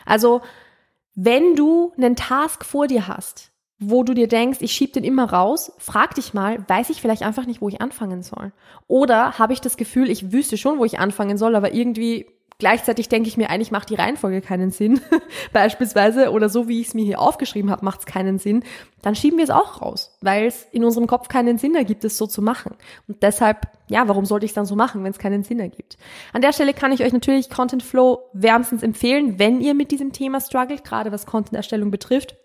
Also, 0.06 0.42
wenn 1.15 1.55
du 1.55 1.93
einen 1.98 2.15
Task 2.15 2.65
vor 2.65 2.88
dir 2.88 3.08
hast, 3.08 3.51
wo 3.79 4.03
du 4.03 4.13
dir 4.13 4.27
denkst, 4.27 4.60
ich 4.62 4.72
schieb 4.72 4.93
den 4.93 5.03
immer 5.03 5.32
raus, 5.32 5.74
frag 5.77 6.15
dich 6.15 6.34
mal, 6.34 6.63
weiß 6.67 6.89
ich 6.89 7.01
vielleicht 7.01 7.24
einfach 7.24 7.46
nicht, 7.46 7.62
wo 7.62 7.70
ich 7.70 7.82
anfangen 7.82 8.24
soll? 8.24 8.53
Oder 8.88 9.38
habe 9.38 9.53
ich 9.53 9.62
das 9.62 9.77
Gefühl, 9.77 10.10
ich 10.10 10.32
wüsste 10.32 10.58
schon, 10.58 10.79
wo 10.79 10.86
ich 10.86 11.00
anfangen 11.00 11.38
soll, 11.38 11.55
aber 11.55 11.74
irgendwie 11.74 12.27
gleichzeitig 12.63 13.10
denke 13.10 13.27
ich 13.27 13.36
mir, 13.36 13.50
eigentlich 13.50 13.72
macht 13.72 13.89
die 13.89 13.96
Reihenfolge 13.96 14.39
keinen 14.39 14.72
Sinn, 14.72 15.01
beispielsweise, 15.51 16.32
oder 16.32 16.48
so 16.48 16.70
wie 16.70 16.79
ich 16.79 16.88
es 16.88 16.93
mir 16.93 17.03
hier 17.03 17.20
aufgeschrieben 17.20 17.70
habe, 17.70 17.84
macht 17.84 18.00
es 18.00 18.05
keinen 18.05 18.39
Sinn, 18.39 18.63
dann 19.01 19.15
schieben 19.15 19.38
wir 19.38 19.43
es 19.43 19.50
auch 19.50 19.82
raus, 19.82 20.17
weil 20.22 20.46
es 20.46 20.65
in 20.72 20.86
unserem 20.86 21.05
Kopf 21.05 21.27
keinen 21.27 21.58
Sinn 21.58 21.75
ergibt, 21.75 22.05
es 22.05 22.17
so 22.17 22.25
zu 22.25 22.41
machen. 22.41 22.75
Und 23.10 23.22
deshalb, 23.22 23.67
ja, 23.89 24.08
warum 24.08 24.24
sollte 24.24 24.46
ich 24.46 24.51
es 24.51 24.55
dann 24.55 24.65
so 24.65 24.77
machen, 24.77 25.03
wenn 25.03 25.12
es 25.12 25.20
keinen 25.20 25.43
Sinn 25.43 25.60
ergibt? 25.60 25.98
An 26.32 26.41
der 26.41 26.53
Stelle 26.53 26.74
kann 26.74 26.93
ich 26.93 27.03
euch 27.03 27.12
natürlich 27.12 27.50
Content 27.50 27.84
Flow 27.84 28.29
wärmstens 28.32 28.82
empfehlen, 28.82 29.39
wenn 29.39 29.60
ihr 29.60 29.74
mit 29.74 29.91
diesem 29.91 30.13
Thema 30.13 30.39
struggelt, 30.39 30.86
gerade 30.86 31.12
was 31.12 31.25
Content-Erstellung 31.25 31.91
betrifft 31.91 32.38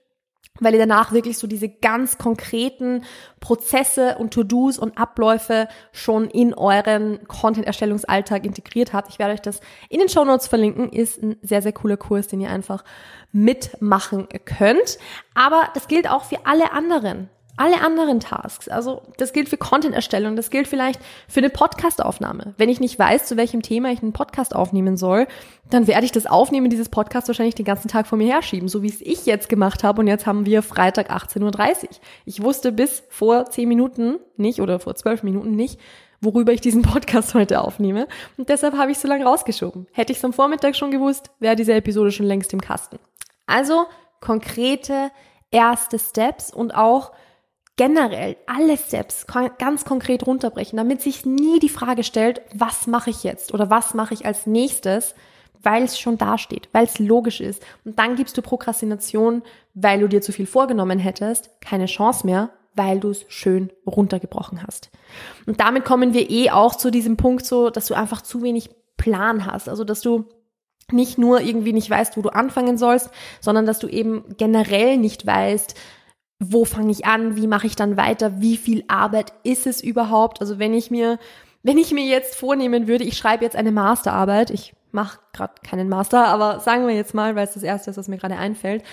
weil 0.60 0.74
ihr 0.74 0.80
danach 0.80 1.12
wirklich 1.12 1.38
so 1.38 1.46
diese 1.46 1.68
ganz 1.68 2.18
konkreten 2.18 3.04
Prozesse 3.40 4.16
und 4.18 4.32
To-Dos 4.32 4.78
und 4.78 4.98
Abläufe 4.98 5.68
schon 5.92 6.28
in 6.28 6.54
euren 6.54 7.26
Content-Erstellungsalltag 7.26 8.44
integriert 8.44 8.92
habt. 8.92 9.10
Ich 9.10 9.18
werde 9.18 9.34
euch 9.34 9.42
das 9.42 9.60
in 9.88 10.00
den 10.00 10.08
Show 10.08 10.24
Notes 10.24 10.48
verlinken. 10.48 10.90
Ist 10.90 11.22
ein 11.22 11.36
sehr, 11.42 11.62
sehr 11.62 11.72
cooler 11.72 11.96
Kurs, 11.96 12.28
den 12.28 12.40
ihr 12.40 12.50
einfach 12.50 12.84
mitmachen 13.32 14.28
könnt. 14.44 14.98
Aber 15.34 15.68
das 15.74 15.88
gilt 15.88 16.10
auch 16.10 16.24
für 16.24 16.46
alle 16.46 16.72
anderen 16.72 17.30
alle 17.58 17.80
anderen 17.80 18.20
Tasks, 18.20 18.68
also 18.68 19.02
das 19.16 19.32
gilt 19.32 19.48
für 19.48 19.56
Content-Erstellung, 19.56 20.36
das 20.36 20.50
gilt 20.50 20.68
vielleicht 20.68 21.00
für 21.28 21.40
eine 21.40 21.50
Podcast-Aufnahme. 21.50 22.54
Wenn 22.56 22.68
ich 22.68 22.80
nicht 22.80 22.98
weiß, 22.98 23.26
zu 23.26 23.36
welchem 23.36 23.62
Thema 23.62 23.90
ich 23.90 24.02
einen 24.02 24.12
Podcast 24.12 24.54
aufnehmen 24.54 24.96
soll, 24.96 25.26
dann 25.70 25.86
werde 25.86 26.06
ich 26.06 26.12
das 26.12 26.26
Aufnehmen 26.26 26.70
dieses 26.70 26.88
Podcasts 26.88 27.28
wahrscheinlich 27.28 27.54
den 27.54 27.64
ganzen 27.64 27.88
Tag 27.88 28.06
vor 28.06 28.16
mir 28.16 28.32
herschieben, 28.32 28.68
so 28.68 28.82
wie 28.82 28.88
es 28.88 29.00
ich 29.00 29.26
jetzt 29.26 29.48
gemacht 29.48 29.84
habe. 29.84 30.00
Und 30.00 30.06
jetzt 30.06 30.26
haben 30.26 30.46
wir 30.46 30.62
Freitag 30.62 31.10
18.30 31.10 31.42
Uhr. 31.42 31.88
Ich 32.24 32.42
wusste 32.42 32.72
bis 32.72 33.02
vor 33.10 33.46
10 33.46 33.68
Minuten 33.68 34.18
nicht 34.36 34.60
oder 34.60 34.78
vor 34.78 34.94
12 34.94 35.22
Minuten 35.22 35.50
nicht, 35.50 35.78
worüber 36.20 36.52
ich 36.52 36.60
diesen 36.60 36.82
Podcast 36.82 37.34
heute 37.34 37.60
aufnehme. 37.60 38.08
Und 38.36 38.48
deshalb 38.48 38.76
habe 38.76 38.92
ich 38.92 38.98
so 38.98 39.08
lange 39.08 39.24
rausgeschoben. 39.24 39.86
Hätte 39.92 40.12
ich 40.12 40.18
es 40.18 40.24
am 40.24 40.32
Vormittag 40.32 40.76
schon 40.76 40.90
gewusst, 40.90 41.30
wäre 41.40 41.56
diese 41.56 41.74
Episode 41.74 42.12
schon 42.12 42.26
längst 42.26 42.52
im 42.52 42.60
Kasten. 42.60 42.98
Also 43.46 43.86
konkrete 44.20 45.10
erste 45.50 45.98
Steps 45.98 46.52
und 46.52 46.74
auch 46.74 47.12
generell 47.78 48.36
alle 48.46 48.76
Steps 48.76 49.26
ganz 49.58 49.86
konkret 49.86 50.26
runterbrechen, 50.26 50.76
damit 50.76 51.00
sich 51.00 51.24
nie 51.24 51.60
die 51.60 51.70
Frage 51.70 52.04
stellt, 52.04 52.42
was 52.52 52.86
mache 52.86 53.08
ich 53.08 53.24
jetzt 53.24 53.54
oder 53.54 53.70
was 53.70 53.94
mache 53.94 54.12
ich 54.12 54.26
als 54.26 54.46
nächstes, 54.46 55.14
weil 55.62 55.84
es 55.84 55.98
schon 55.98 56.18
dasteht, 56.18 56.68
weil 56.72 56.84
es 56.84 56.98
logisch 56.98 57.40
ist. 57.40 57.64
Und 57.84 57.98
dann 57.98 58.16
gibst 58.16 58.36
du 58.36 58.42
Prokrastination, 58.42 59.42
weil 59.74 60.00
du 60.00 60.08
dir 60.08 60.20
zu 60.20 60.32
viel 60.32 60.46
vorgenommen 60.46 60.98
hättest, 60.98 61.60
keine 61.60 61.86
Chance 61.86 62.26
mehr, 62.26 62.50
weil 62.74 63.00
du 63.00 63.10
es 63.10 63.24
schön 63.28 63.70
runtergebrochen 63.86 64.62
hast. 64.62 64.90
Und 65.46 65.60
damit 65.60 65.84
kommen 65.84 66.14
wir 66.14 66.28
eh 66.30 66.50
auch 66.50 66.74
zu 66.74 66.90
diesem 66.90 67.16
Punkt 67.16 67.46
so, 67.46 67.70
dass 67.70 67.86
du 67.86 67.94
einfach 67.94 68.22
zu 68.22 68.42
wenig 68.42 68.70
Plan 68.96 69.46
hast, 69.46 69.68
also 69.68 69.84
dass 69.84 70.00
du 70.00 70.26
nicht 70.90 71.18
nur 71.18 71.40
irgendwie 71.40 71.72
nicht 71.72 71.90
weißt, 71.90 72.16
wo 72.16 72.22
du 72.22 72.30
anfangen 72.30 72.76
sollst, 72.76 73.10
sondern 73.40 73.66
dass 73.66 73.78
du 73.78 73.88
eben 73.88 74.24
generell 74.36 74.96
nicht 74.96 75.26
weißt, 75.26 75.74
wo 76.38 76.64
fange 76.64 76.92
ich 76.92 77.04
an, 77.04 77.36
wie 77.36 77.46
mache 77.46 77.66
ich 77.66 77.76
dann 77.76 77.96
weiter, 77.96 78.40
wie 78.40 78.56
viel 78.56 78.84
Arbeit 78.88 79.32
ist 79.42 79.66
es 79.66 79.82
überhaupt? 79.82 80.40
Also 80.40 80.58
wenn 80.58 80.72
ich 80.72 80.90
mir, 80.90 81.18
wenn 81.62 81.78
ich 81.78 81.92
mir 81.92 82.04
jetzt 82.04 82.36
vornehmen 82.36 82.86
würde, 82.86 83.04
ich 83.04 83.16
schreibe 83.16 83.44
jetzt 83.44 83.56
eine 83.56 83.72
Masterarbeit, 83.72 84.50
ich 84.50 84.74
mache 84.92 85.18
gerade 85.32 85.54
keinen 85.68 85.88
Master, 85.88 86.26
aber 86.26 86.60
sagen 86.60 86.86
wir 86.86 86.94
jetzt 86.94 87.14
mal, 87.14 87.34
weil 87.34 87.44
es 87.44 87.54
das 87.54 87.62
erste 87.62 87.90
ist, 87.90 87.96
was 87.96 88.08
mir 88.08 88.18
gerade 88.18 88.36
einfällt, 88.36 88.84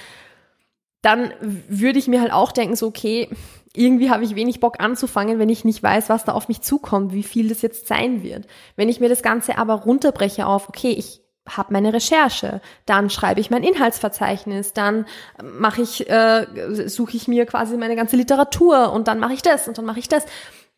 dann 1.01 1.31
würde 1.39 1.99
ich 1.99 2.07
mir 2.07 2.19
halt 2.19 2.33
auch 2.33 2.51
denken, 2.51 2.75
so 2.75 2.87
okay, 2.87 3.29
irgendwie 3.75 4.09
habe 4.09 4.23
ich 4.23 4.35
wenig 4.35 4.59
Bock 4.59 4.79
anzufangen, 4.79 5.37
wenn 5.37 5.49
ich 5.49 5.65
nicht 5.65 5.83
weiß, 5.83 6.09
was 6.09 6.23
da 6.23 6.31
auf 6.31 6.47
mich 6.47 6.61
zukommt, 6.61 7.13
wie 7.13 7.23
viel 7.23 7.49
das 7.49 7.61
jetzt 7.61 7.87
sein 7.87 8.23
wird. 8.23 8.47
Wenn 8.75 8.89
ich 8.89 8.99
mir 8.99 9.09
das 9.09 9.21
Ganze 9.21 9.57
aber 9.59 9.75
runterbreche 9.75 10.47
auf, 10.47 10.67
okay, 10.69 10.91
ich 10.91 11.21
habe 11.47 11.73
meine 11.73 11.93
Recherche, 11.93 12.61
dann 12.85 13.09
schreibe 13.09 13.39
ich 13.39 13.51
mein 13.51 13.63
Inhaltsverzeichnis, 13.63 14.73
dann 14.73 15.05
mache 15.43 15.81
ich, 15.81 16.09
äh, 16.09 16.87
suche 16.87 17.15
ich 17.15 17.27
mir 17.27 17.45
quasi 17.45 17.77
meine 17.77 17.95
ganze 17.95 18.15
Literatur 18.15 18.91
und 18.91 19.07
dann 19.07 19.19
mache 19.19 19.33
ich 19.33 19.41
das 19.41 19.67
und 19.67 19.77
dann 19.77 19.85
mache 19.85 19.99
ich 19.99 20.07
das. 20.07 20.25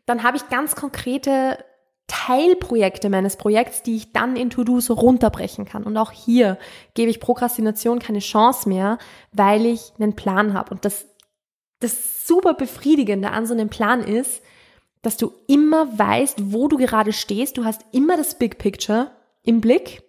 Dann 0.05 0.24
habe 0.24 0.38
ich 0.38 0.50
ganz 0.50 0.75
konkrete 0.75 1.57
Teilprojekte 2.07 3.09
meines 3.09 3.36
Projekts, 3.36 3.83
die 3.83 3.97
ich 3.97 4.13
dann 4.13 4.38
in 4.38 4.50
To-Dos 4.50 4.89
runterbrechen 4.89 5.65
kann. 5.65 5.83
Und 5.83 5.97
auch 5.97 6.12
hier 6.12 6.57
gebe 6.93 7.12
ich 7.12 7.19
Prokrastination 7.19 8.00
keine 8.00 8.19
Chance 8.19 8.69
mehr, 8.69 8.97
weil 9.33 9.65
ich 9.65 9.93
einen 10.00 10.15
Plan 10.15 10.53
habe. 10.53 10.71
Und 10.71 10.86
das, 10.86 11.07
das 11.79 12.25
super 12.25 12.53
befriedigende 12.53 13.31
an 13.31 13.45
so 13.45 13.53
einem 13.53 13.69
Plan 13.69 14.01
ist, 14.01 14.41
dass 15.01 15.17
du 15.17 15.33
immer 15.47 15.97
weißt, 16.00 16.53
wo 16.53 16.69
du 16.69 16.77
gerade 16.77 17.12
stehst. 17.12 17.57
Du 17.57 17.65
hast 17.65 17.81
immer 17.91 18.15
das 18.15 18.38
Big 18.38 18.57
Picture 18.57 19.12
im 19.43 19.59
Blick 19.59 20.01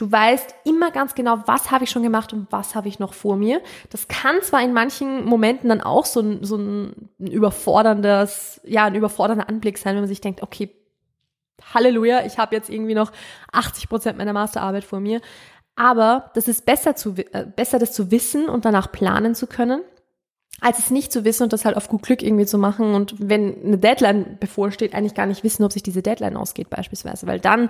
Du 0.00 0.10
weißt 0.10 0.54
immer 0.64 0.90
ganz 0.92 1.14
genau, 1.14 1.42
was 1.44 1.70
habe 1.70 1.84
ich 1.84 1.90
schon 1.90 2.02
gemacht 2.02 2.32
und 2.32 2.50
was 2.50 2.74
habe 2.74 2.88
ich 2.88 3.00
noch 3.00 3.12
vor 3.12 3.36
mir. 3.36 3.60
Das 3.90 4.08
kann 4.08 4.40
zwar 4.40 4.62
in 4.62 4.72
manchen 4.72 5.26
Momenten 5.26 5.68
dann 5.68 5.82
auch 5.82 6.06
so 6.06 6.20
ein, 6.20 6.42
so 6.42 6.56
ein 6.56 7.10
überforderndes, 7.18 8.62
ja, 8.64 8.86
ein 8.86 8.94
überfordernder 8.94 9.46
Anblick 9.46 9.76
sein, 9.76 9.96
wenn 9.96 10.00
man 10.00 10.08
sich 10.08 10.22
denkt, 10.22 10.42
okay, 10.42 10.74
Halleluja, 11.74 12.24
ich 12.24 12.38
habe 12.38 12.56
jetzt 12.56 12.70
irgendwie 12.70 12.94
noch 12.94 13.12
80 13.52 13.90
Prozent 13.90 14.16
meiner 14.16 14.32
Masterarbeit 14.32 14.84
vor 14.84 15.00
mir. 15.00 15.20
Aber 15.76 16.30
das 16.32 16.48
ist 16.48 16.64
besser, 16.64 16.96
zu, 16.96 17.14
äh, 17.32 17.44
besser, 17.44 17.78
das 17.78 17.92
zu 17.92 18.10
wissen 18.10 18.48
und 18.48 18.64
danach 18.64 18.90
planen 18.90 19.34
zu 19.34 19.46
können, 19.46 19.82
als 20.62 20.78
es 20.78 20.90
nicht 20.90 21.12
zu 21.12 21.26
wissen 21.26 21.42
und 21.42 21.52
das 21.52 21.66
halt 21.66 21.76
auf 21.76 21.88
gut 21.88 22.04
Glück 22.04 22.22
irgendwie 22.22 22.46
zu 22.46 22.56
machen 22.56 22.94
und 22.94 23.16
wenn 23.18 23.62
eine 23.62 23.76
Deadline 23.76 24.38
bevorsteht, 24.40 24.94
eigentlich 24.94 25.14
gar 25.14 25.26
nicht 25.26 25.44
wissen, 25.44 25.62
ob 25.62 25.72
sich 25.74 25.82
diese 25.82 26.00
Deadline 26.00 26.38
ausgeht 26.38 26.70
beispielsweise, 26.70 27.26
weil 27.26 27.38
dann 27.38 27.68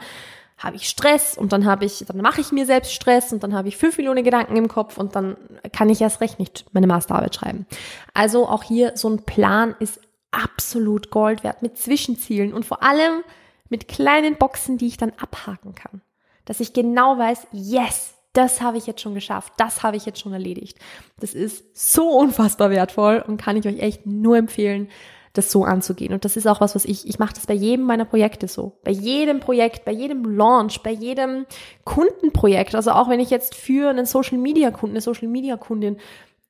habe 0.61 0.76
ich 0.76 0.88
Stress 0.88 1.38
und 1.38 1.52
dann 1.52 1.64
habe 1.64 1.87
ich, 1.87 2.05
dann 2.07 2.19
mache 2.19 2.43
ich 2.43 2.52
mir 2.52 2.67
selbst 2.67 2.93
Stress 2.93 3.33
und 3.33 3.43
dann 3.43 3.55
habe 3.55 3.69
ich 3.69 3.79
fünf 3.79 3.97
Millionen 3.97 4.23
Gedanken 4.23 4.57
im 4.57 4.69
Kopf 4.69 4.99
und 4.99 5.17
dann 5.17 5.37
kann 5.73 5.88
ich 5.88 6.00
erst 6.02 6.21
recht 6.21 6.38
nicht 6.38 6.67
meine 6.73 6.87
Masterarbeit 6.87 7.35
schreiben. 7.35 7.67
Also 8.12 8.47
auch 8.47 8.62
hier 8.62 8.93
so 8.95 9.09
ein 9.09 9.25
Plan 9.25 9.75
ist 9.81 10.00
absolut 10.31 11.11
Gold 11.11 11.43
wert 11.43 11.62
mit 11.62 11.79
Zwischenzielen 11.79 12.52
und 12.52 12.67
vor 12.67 12.83
allem 12.83 13.23
mit 13.71 13.88
kleinen 13.88 14.37
Boxen, 14.37 14.76
die 14.76 14.87
ich 14.87 14.99
dann 14.99 15.12
abhaken 15.19 15.75
kann. 15.75 16.02
Dass 16.45 16.61
ich 16.61 16.75
genau 16.75 17.17
weiß, 17.17 17.47
yes, 17.52 18.14
das 18.35 18.61
habe 18.61 18.76
ich 18.76 18.87
jetzt 18.87 19.00
schon 19.00 19.14
geschafft, 19.14 19.55
das 19.57 19.83
habe 19.83 19.97
ich 19.97 20.05
jetzt 20.05 20.21
schon 20.21 20.33
erledigt. 20.33 20.79
Das 21.21 21.33
ist 21.35 21.64
so 21.75 22.09
unfassbar 22.11 22.71
wertvoll 22.71 23.25
und 23.26 23.38
kann 23.38 23.57
ich 23.57 23.67
euch 23.67 23.81
echt 23.81 24.07
nur 24.07 24.37
empfehlen, 24.37 24.88
das 25.33 25.51
so 25.51 25.65
anzugehen. 25.65 26.13
Und 26.13 26.25
das 26.25 26.37
ist 26.37 26.47
auch 26.47 26.61
was, 26.61 26.75
was 26.75 26.85
ich, 26.85 27.09
ich 27.09 27.19
mache 27.19 27.35
das 27.35 27.47
bei 27.47 27.55
jedem 27.55 27.87
meiner 27.87 28.05
Projekte 28.05 28.49
so. 28.49 28.79
Bei 28.83 28.91
jedem 28.91 29.41
Projekt, 29.41 29.85
bei 29.85 29.93
jedem 29.93 30.25
Launch, 30.25 30.83
bei 30.83 30.91
jedem 30.91 31.47
Kundenprojekt. 31.85 32.75
Also 32.75 32.93
auch 32.93 33.09
wenn 33.09 33.21
ich 33.21 33.31
jetzt 33.31 33.55
für 33.55 33.91
einen 33.91 34.07
Social 34.07 34.39
Media 34.39 34.71
Kunden, 34.71 34.95
eine 34.95 35.01
Social 35.01 35.29
Media 35.29 35.57
Kundin 35.57 35.99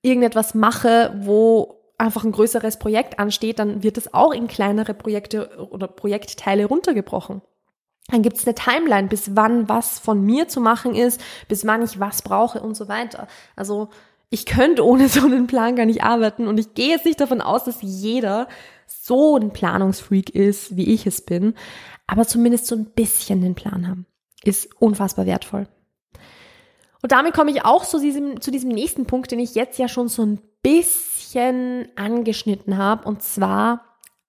irgendetwas 0.03 0.55
mache, 0.55 1.15
wo 1.23 1.77
einfach 1.99 2.25
ein 2.25 2.33
größeres 2.33 2.79
Projekt 2.79 3.19
ansteht, 3.19 3.59
dann 3.59 3.83
wird 3.83 3.99
es 3.99 4.15
auch 4.15 4.33
in 4.33 4.49
kleinere 4.49 4.95
Projekte 4.95 5.69
oder 5.71 5.87
Projektteile 5.87 6.65
runtergebrochen. 6.65 7.43
Dann 8.09 8.23
gibt 8.23 8.39
es 8.39 8.47
eine 8.47 8.55
Timeline, 8.55 9.09
bis 9.09 9.37
wann 9.37 9.69
was 9.69 9.99
von 9.99 10.25
mir 10.25 10.49
zu 10.49 10.61
machen 10.61 10.95
ist, 10.95 11.21
bis 11.49 11.67
wann 11.67 11.83
ich 11.83 12.01
was 12.01 12.23
brauche 12.23 12.61
und 12.61 12.75
so 12.75 12.89
weiter. 12.89 13.29
Also 13.55 13.91
ich 14.31 14.47
könnte 14.47 14.87
ohne 14.87 15.09
so 15.09 15.27
einen 15.27 15.47
Plan 15.47 15.77
gar 15.77 15.87
nicht 15.87 16.03
arbeiten 16.03 16.47
und 16.47 16.59
ich 16.59 16.75
gehe 16.75 16.91
jetzt 16.91 17.05
nicht 17.05 17.21
davon 17.21 17.41
aus, 17.41 17.65
dass 17.65 17.83
jeder 17.83 18.49
so 18.87 19.37
ein 19.37 19.53
Planungsfreak 19.53 20.31
ist, 20.31 20.77
wie 20.77 20.93
ich 20.93 21.07
es 21.07 21.21
bin, 21.21 21.55
aber 22.07 22.27
zumindest 22.27 22.67
so 22.67 22.77
ein 22.77 22.87
bisschen 22.87 23.41
den 23.41 23.55
Plan 23.55 23.89
haben, 23.89 24.07
ist 24.43 24.81
unfassbar 24.81 25.27
wertvoll. 25.27 25.69
Und 27.03 27.13
damit 27.13 27.35
komme 27.35 27.51
ich 27.51 27.65
auch 27.65 27.85
zu 27.85 27.99
diesem, 27.99 28.41
zu 28.41 28.51
diesem 28.51 28.71
nächsten 28.71 29.07
Punkt, 29.07 29.31
den 29.31 29.39
ich 29.39 29.55
jetzt 29.55 29.79
ja 29.79 29.89
schon 29.89 30.09
so 30.09 30.23
ein 30.23 30.41
bisschen 30.63 31.89
angeschnitten 31.97 32.77
habe, 32.77 33.09
und 33.09 33.23
zwar, 33.23 33.85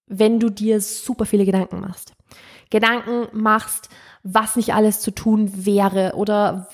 wenn 0.07 0.39
du 0.39 0.49
dir 0.49 0.79
super 0.79 1.25
viele 1.25 1.45
Gedanken 1.45 1.79
machst. 1.79 2.13
Gedanken 2.69 3.27
machst, 3.33 3.89
was 4.23 4.55
nicht 4.55 4.73
alles 4.73 5.01
zu 5.01 5.11
tun 5.11 5.65
wäre 5.65 6.13
oder 6.15 6.69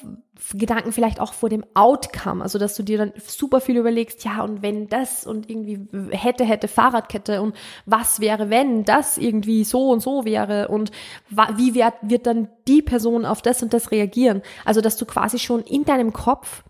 Gedanken 0.54 0.92
vielleicht 0.92 1.20
auch 1.20 1.34
vor 1.34 1.50
dem 1.50 1.66
Outcome, 1.74 2.44
also 2.44 2.60
dass 2.60 2.76
du 2.76 2.84
dir 2.84 2.98
dann 2.98 3.14
super 3.18 3.60
viel 3.60 3.78
überlegst, 3.78 4.24
ja, 4.24 4.44
und 4.44 4.62
wenn 4.62 4.88
das 4.88 5.26
und 5.26 5.50
irgendwie 5.50 5.88
hätte, 6.12 6.46
hätte 6.46 6.68
Fahrradkette 6.68 7.42
und 7.42 7.56
was 7.86 8.20
wäre, 8.20 8.50
wenn 8.50 8.84
das 8.86 9.18
irgendwie 9.18 9.64
so 9.64 9.90
und 9.90 10.02
so 10.02 10.26
wäre 10.26 10.68
und 10.68 10.92
wie 11.30 11.74
wird, 11.74 11.94
wird 12.02 12.28
dann 12.28 12.50
die 12.68 12.82
Person 12.82 13.26
auf 13.26 13.42
das 13.42 13.64
und 13.64 13.74
das 13.74 13.92
reagieren? 13.92 14.42
Also, 14.66 14.82
dass 14.82 14.98
du 14.98 15.06
quasi 15.06 15.40
schon 15.40 15.62
in 15.62 15.86
deinem 15.86 16.14
Kopf 16.14 16.64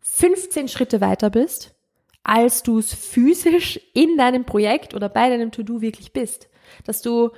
15 0.00 0.68
Schritte 0.68 1.00
weiter 1.00 1.30
bist, 1.30 1.74
als 2.22 2.62
du 2.62 2.78
es 2.78 2.94
physisch 2.94 3.80
in 3.94 4.16
deinem 4.16 4.44
Projekt 4.44 4.94
oder 4.94 5.08
bei 5.08 5.28
deinem 5.28 5.50
To-Do 5.50 5.80
wirklich 5.80 6.12
bist. 6.12 6.48
Dass 6.84 7.02
du 7.02 7.30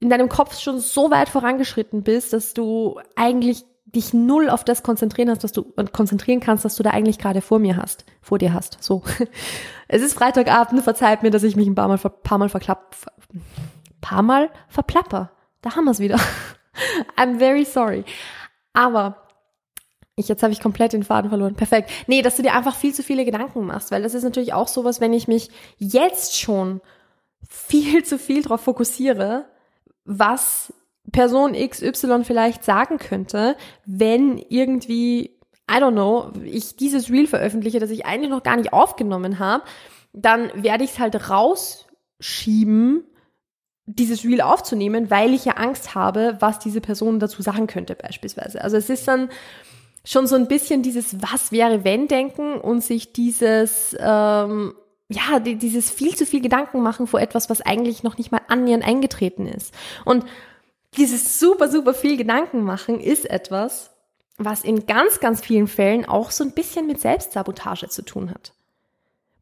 in 0.00 0.08
deinem 0.08 0.28
Kopf 0.28 0.58
schon 0.58 0.80
so 0.80 1.10
weit 1.10 1.28
vorangeschritten 1.28 2.02
bist, 2.02 2.32
dass 2.32 2.54
du 2.54 2.98
eigentlich 3.16 3.64
dich 3.94 4.14
null 4.14 4.48
auf 4.48 4.64
das 4.64 4.82
konzentrieren 4.82 5.30
hast, 5.30 5.42
was 5.42 5.52
du 5.52 5.72
und 5.76 5.92
konzentrieren 5.92 6.40
kannst, 6.40 6.64
was 6.64 6.76
du 6.76 6.82
da 6.82 6.90
eigentlich 6.90 7.18
gerade 7.18 7.40
vor 7.40 7.58
mir 7.58 7.76
hast, 7.76 8.04
vor 8.20 8.38
dir 8.38 8.52
hast. 8.52 8.78
So. 8.80 9.02
Es 9.92 10.02
ist 10.02 10.14
Freitagabend, 10.14 10.84
verzeiht 10.84 11.24
mir, 11.24 11.32
dass 11.32 11.42
ich 11.42 11.56
mich 11.56 11.66
ein 11.66 11.74
paar 11.74 11.88
Mal, 11.88 11.98
paar 11.98 12.38
Mal 12.38 12.48
verklapp, 12.48 12.94
paar 14.00 14.22
Mal 14.22 14.48
verplapper. 14.68 15.32
Da 15.62 15.74
haben 15.74 15.86
wir 15.86 15.90
es 15.90 15.98
wieder. 15.98 16.16
I'm 17.16 17.38
very 17.38 17.64
sorry. 17.64 18.04
Aber 18.72 19.16
ich, 20.14 20.28
jetzt 20.28 20.44
habe 20.44 20.52
ich 20.52 20.60
komplett 20.60 20.92
den 20.92 21.02
Faden 21.02 21.28
verloren. 21.28 21.56
Perfekt. 21.56 21.90
Nee, 22.06 22.22
dass 22.22 22.36
du 22.36 22.42
dir 22.42 22.54
einfach 22.54 22.76
viel 22.76 22.94
zu 22.94 23.02
viele 23.02 23.24
Gedanken 23.24 23.66
machst, 23.66 23.90
weil 23.90 24.02
das 24.02 24.14
ist 24.14 24.22
natürlich 24.22 24.52
auch 24.52 24.68
sowas, 24.68 25.00
wenn 25.00 25.12
ich 25.12 25.26
mich 25.26 25.50
jetzt 25.78 26.38
schon 26.38 26.80
viel 27.48 28.04
zu 28.04 28.18
viel 28.18 28.42
darauf 28.42 28.60
fokussiere, 28.60 29.46
was 30.04 30.72
Person 31.12 31.52
XY 31.52 32.24
vielleicht 32.24 32.64
sagen 32.64 32.98
könnte, 32.98 33.56
wenn 33.86 34.38
irgendwie, 34.38 35.36
I 35.70 35.74
don't 35.74 35.92
know, 35.92 36.32
ich 36.44 36.76
dieses 36.76 37.10
Reel 37.10 37.26
veröffentliche, 37.26 37.78
das 37.78 37.90
ich 37.90 38.06
eigentlich 38.06 38.30
noch 38.30 38.42
gar 38.42 38.56
nicht 38.56 38.72
aufgenommen 38.72 39.38
habe, 39.38 39.64
dann 40.12 40.50
werde 40.54 40.84
ich 40.84 40.90
es 40.90 40.98
halt 40.98 41.30
rausschieben, 41.30 43.04
dieses 43.86 44.24
Reel 44.24 44.40
aufzunehmen, 44.40 45.10
weil 45.10 45.34
ich 45.34 45.44
ja 45.44 45.54
Angst 45.54 45.94
habe, 45.94 46.36
was 46.40 46.58
diese 46.58 46.80
Person 46.80 47.18
dazu 47.18 47.42
sagen 47.42 47.66
könnte 47.66 47.94
beispielsweise. 47.94 48.62
Also 48.62 48.76
es 48.76 48.88
ist 48.88 49.08
dann 49.08 49.30
schon 50.04 50.26
so 50.26 50.36
ein 50.36 50.48
bisschen 50.48 50.82
dieses 50.82 51.20
Was 51.22 51.52
wäre 51.52 51.84
wenn 51.84 52.08
denken 52.08 52.54
und 52.54 52.82
sich 52.82 53.12
dieses 53.12 53.96
ähm, 53.98 54.74
ja 55.08 55.40
dieses 55.40 55.90
viel 55.90 56.14
zu 56.16 56.24
viel 56.24 56.40
Gedanken 56.40 56.82
machen 56.82 57.06
vor 57.06 57.20
etwas, 57.20 57.50
was 57.50 57.60
eigentlich 57.60 58.02
noch 58.02 58.16
nicht 58.16 58.30
mal 58.30 58.40
annähernd 58.48 58.86
eingetreten 58.86 59.46
ist. 59.46 59.74
Und 60.04 60.24
dieses 60.96 61.38
super, 61.38 61.68
super 61.68 61.94
viel 61.94 62.16
Gedanken 62.16 62.62
machen 62.62 63.00
ist 63.00 63.28
etwas, 63.28 63.90
was 64.38 64.64
in 64.64 64.86
ganz, 64.86 65.20
ganz 65.20 65.40
vielen 65.40 65.68
Fällen 65.68 66.04
auch 66.06 66.30
so 66.30 66.44
ein 66.44 66.52
bisschen 66.52 66.86
mit 66.86 67.00
Selbstsabotage 67.00 67.88
zu 67.88 68.02
tun 68.02 68.30
hat. 68.30 68.52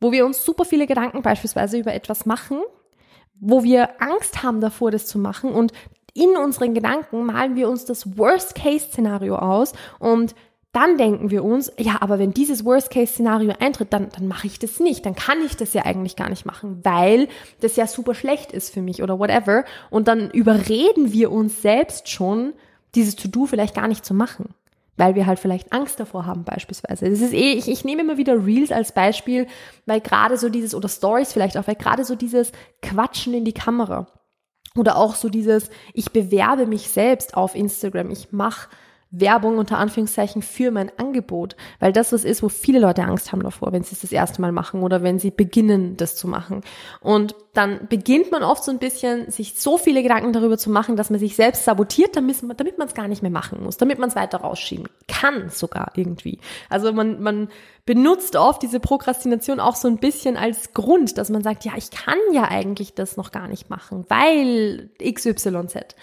Wo 0.01 0.13
wir 0.13 0.27
uns 0.27 0.45
super 0.45 0.65
viele 0.65 0.87
Gedanken 0.87 1.23
beispielsweise 1.23 1.79
über 1.79 1.95
etwas 1.95 2.27
machen, 2.27 2.61
wo 3.41 3.63
wir 3.63 4.03
Angst 4.03 4.43
haben 4.43 4.61
davor, 4.61 4.91
das 4.91 5.07
zu 5.07 5.19
machen 5.19 5.53
und 5.53 5.73
in 6.15 6.37
unseren 6.37 6.75
Gedanken 6.75 7.27
malen 7.27 7.55
wir 7.55 7.69
uns 7.69 7.85
das 7.85 8.19
Worst-Case-Szenario 8.19 9.37
aus 9.37 9.73
und 10.01 10.35
dann 10.73 10.99
denken 10.99 11.31
wir 11.31 11.45
uns, 11.45 11.73
ja, 11.79 11.97
aber 12.01 12.19
wenn 12.19 12.35
dieses 12.35 12.65
Worst-Case-Szenario 12.65 13.55
eintritt, 13.59 13.93
dann, 13.93 14.11
dann 14.11 14.29
mache 14.29 14.47
ich 14.47 14.59
das 14.59 14.81
nicht. 14.81 15.07
Dann 15.07 15.15
kann 15.15 15.41
ich 15.45 15.57
das 15.57 15.73
ja 15.73 15.87
eigentlich 15.87 16.15
gar 16.15 16.29
nicht 16.29 16.45
machen, 16.45 16.81
weil 16.85 17.29
das 17.61 17.77
ja 17.77 17.87
super 17.87 18.15
schlecht 18.15 18.53
ist 18.53 18.75
für 18.75 18.83
mich 18.83 19.03
oder 19.03 19.19
whatever. 19.19 19.65
Und 19.91 20.09
dann 20.09 20.31
überreden 20.31 21.13
wir 21.13 21.33
uns 21.33 21.63
selbst 21.63 22.09
schon, 22.09 22.53
dieses 22.95 23.17
To-Do 23.17 23.47
vielleicht 23.47 23.75
gar 23.75 23.89
nicht 23.89 24.05
zu 24.05 24.13
machen. 24.13 24.55
Weil 24.99 25.15
wir 25.15 25.27
halt 25.27 25.39
vielleicht 25.39 25.73
Angst 25.73 26.01
davor 26.01 26.27
haben, 26.27 26.45
beispielsweise. 26.45 27.09
Das 27.09 27.21
ist 27.21 27.33
eh, 27.33 27.53
ich, 27.53 27.69
ich 27.69 27.85
nehme 27.85 28.03
immer 28.03 28.19
wieder 28.19 28.45
Reels 28.45 28.73
als 28.73 28.93
Beispiel, 28.93 29.47
weil 29.87 30.01
gerade 30.01 30.37
so 30.37 30.49
dieses, 30.49 30.75
oder 30.75 30.89
Stories 30.89 31.33
vielleicht 31.33 31.57
auch, 31.57 31.67
weil 31.67 31.77
gerade 31.77 32.05
so 32.05 32.15
dieses 32.15 32.53
Quatschen 32.83 33.33
in 33.33 33.45
die 33.45 33.53
Kamera. 33.53 34.09
Oder 34.77 34.97
auch 34.97 35.15
so 35.15 35.29
dieses, 35.29 35.71
ich 35.95 36.13
bewerbe 36.13 36.67
mich 36.67 36.89
selbst 36.89 37.37
auf 37.37 37.55
Instagram, 37.55 38.11
ich 38.11 38.33
mache 38.33 38.69
Werbung 39.11 39.57
unter 39.57 39.79
Anführungszeichen 39.79 40.43
für 40.43 40.71
mein 40.71 40.91
Angebot, 40.99 41.57
weil 41.81 41.93
das 41.93 42.13
was 42.13 42.25
ist, 42.25 42.43
wo 42.43 42.51
viele 42.51 42.79
Leute 42.79 43.05
Angst 43.05 43.33
haben 43.33 43.43
davor, 43.43 43.73
wenn 43.73 43.83
sie 43.83 43.95
es 43.95 44.03
das 44.03 44.13
erste 44.13 44.43
Mal 44.43 44.53
machen 44.53 44.83
oder 44.83 45.03
wenn 45.03 45.19
sie 45.19 45.31
beginnen, 45.31 45.97
das 45.97 46.15
zu 46.15 46.29
machen. 46.29 46.63
Und 47.01 47.35
dann 47.55 47.89
beginnt 47.89 48.31
man 48.31 48.43
oft 48.43 48.63
so 48.63 48.71
ein 48.71 48.79
bisschen, 48.79 49.31
sich 49.31 49.59
so 49.59 49.79
viele 49.79 50.03
Gedanken 50.03 50.33
darüber 50.33 50.59
zu 50.59 50.71
machen, 50.71 50.97
dass 50.97 51.09
man 51.09 51.19
sich 51.19 51.37
selbst 51.37 51.65
sabotiert, 51.65 52.17
damit 52.17 52.43
man 52.43 52.87
es 52.87 52.95
gar 52.95 53.09
nicht 53.09 53.23
mehr 53.23 53.31
machen 53.31 53.63
muss, 53.63 53.79
damit 53.79 53.99
man 53.99 54.11
es 54.11 54.17
weiter 54.17 54.39
rausschieben 54.39 54.89
kann 55.09 55.49
sogar 55.49 55.93
irgendwie. 55.97 56.39
Also 56.69 56.93
man, 56.93 57.21
man 57.23 57.49
benutzt 57.87 58.37
oft 58.37 58.63
diese 58.63 58.79
Prokrastination 58.79 59.59
auch 59.59 59.75
so 59.75 59.89
ein 59.89 59.97
bisschen 59.97 60.37
als 60.37 60.75
Grund, 60.75 61.17
dass 61.17 61.31
man 61.31 61.43
sagt, 61.43 61.65
ja, 61.65 61.73
ich 61.77 61.91
kann 61.91 62.19
ja 62.33 62.45
eigentlich 62.45 62.95
das 62.95 63.17
noch 63.17 63.33
gar 63.33 63.49
nicht 63.49 63.71
machen, 63.71 64.05
weil 64.09 64.91
XYZ. 65.03 65.97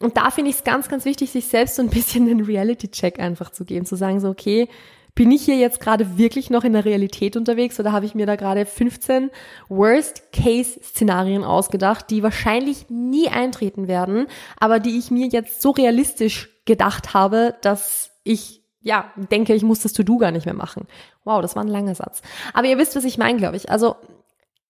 Und 0.00 0.16
da 0.16 0.30
finde 0.30 0.50
ich 0.50 0.56
es 0.56 0.64
ganz, 0.64 0.88
ganz 0.88 1.04
wichtig, 1.04 1.30
sich 1.30 1.46
selbst 1.46 1.76
so 1.76 1.82
ein 1.82 1.88
bisschen 1.88 2.28
einen 2.28 2.44
Reality-Check 2.44 3.18
einfach 3.18 3.50
zu 3.50 3.64
geben, 3.64 3.86
zu 3.86 3.96
sagen 3.96 4.20
so, 4.20 4.28
okay, 4.28 4.68
bin 5.14 5.30
ich 5.30 5.46
hier 5.46 5.56
jetzt 5.56 5.80
gerade 5.80 6.18
wirklich 6.18 6.50
noch 6.50 6.62
in 6.62 6.74
der 6.74 6.84
Realität 6.84 7.36
unterwegs 7.36 7.80
oder 7.80 7.90
habe 7.90 8.04
ich 8.04 8.14
mir 8.14 8.26
da 8.26 8.36
gerade 8.36 8.66
15 8.66 9.30
Worst-Case-Szenarien 9.70 11.42
ausgedacht, 11.42 12.10
die 12.10 12.22
wahrscheinlich 12.22 12.90
nie 12.90 13.28
eintreten 13.28 13.88
werden, 13.88 14.26
aber 14.58 14.78
die 14.78 14.98
ich 14.98 15.10
mir 15.10 15.26
jetzt 15.28 15.62
so 15.62 15.70
realistisch 15.70 16.50
gedacht 16.66 17.14
habe, 17.14 17.54
dass 17.62 18.10
ich 18.24 18.62
ja, 18.82 19.10
denke, 19.16 19.54
ich 19.54 19.64
muss 19.64 19.80
das 19.80 19.94
To-Do 19.94 20.18
gar 20.18 20.30
nicht 20.30 20.44
mehr 20.44 20.54
machen. 20.54 20.86
Wow, 21.24 21.42
das 21.42 21.56
war 21.56 21.64
ein 21.64 21.68
langer 21.68 21.96
Satz. 21.96 22.22
Aber 22.52 22.68
ihr 22.68 22.78
wisst, 22.78 22.94
was 22.94 23.02
ich 23.02 23.18
meine, 23.18 23.36
glaube 23.36 23.56
ich. 23.56 23.68
Also, 23.68 23.96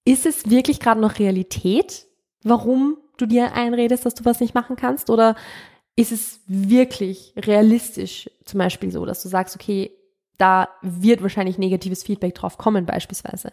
ist 0.06 0.24
es 0.24 0.48
wirklich 0.48 0.80
gerade 0.80 1.00
noch 1.00 1.18
Realität, 1.18 2.06
warum 2.42 2.96
du 3.16 3.26
dir 3.26 3.52
einredest, 3.52 4.06
dass 4.06 4.14
du 4.14 4.24
was 4.24 4.40
nicht 4.40 4.54
machen 4.54 4.76
kannst? 4.76 5.10
Oder 5.10 5.36
ist 5.96 6.12
es 6.12 6.40
wirklich 6.46 7.32
realistisch 7.36 8.30
zum 8.44 8.58
Beispiel 8.58 8.90
so, 8.90 9.04
dass 9.06 9.22
du 9.22 9.28
sagst, 9.28 9.54
okay, 9.56 9.92
da 10.38 10.68
wird 10.82 11.22
wahrscheinlich 11.22 11.56
negatives 11.56 12.02
Feedback 12.02 12.34
drauf 12.34 12.58
kommen 12.58 12.84
beispielsweise. 12.84 13.52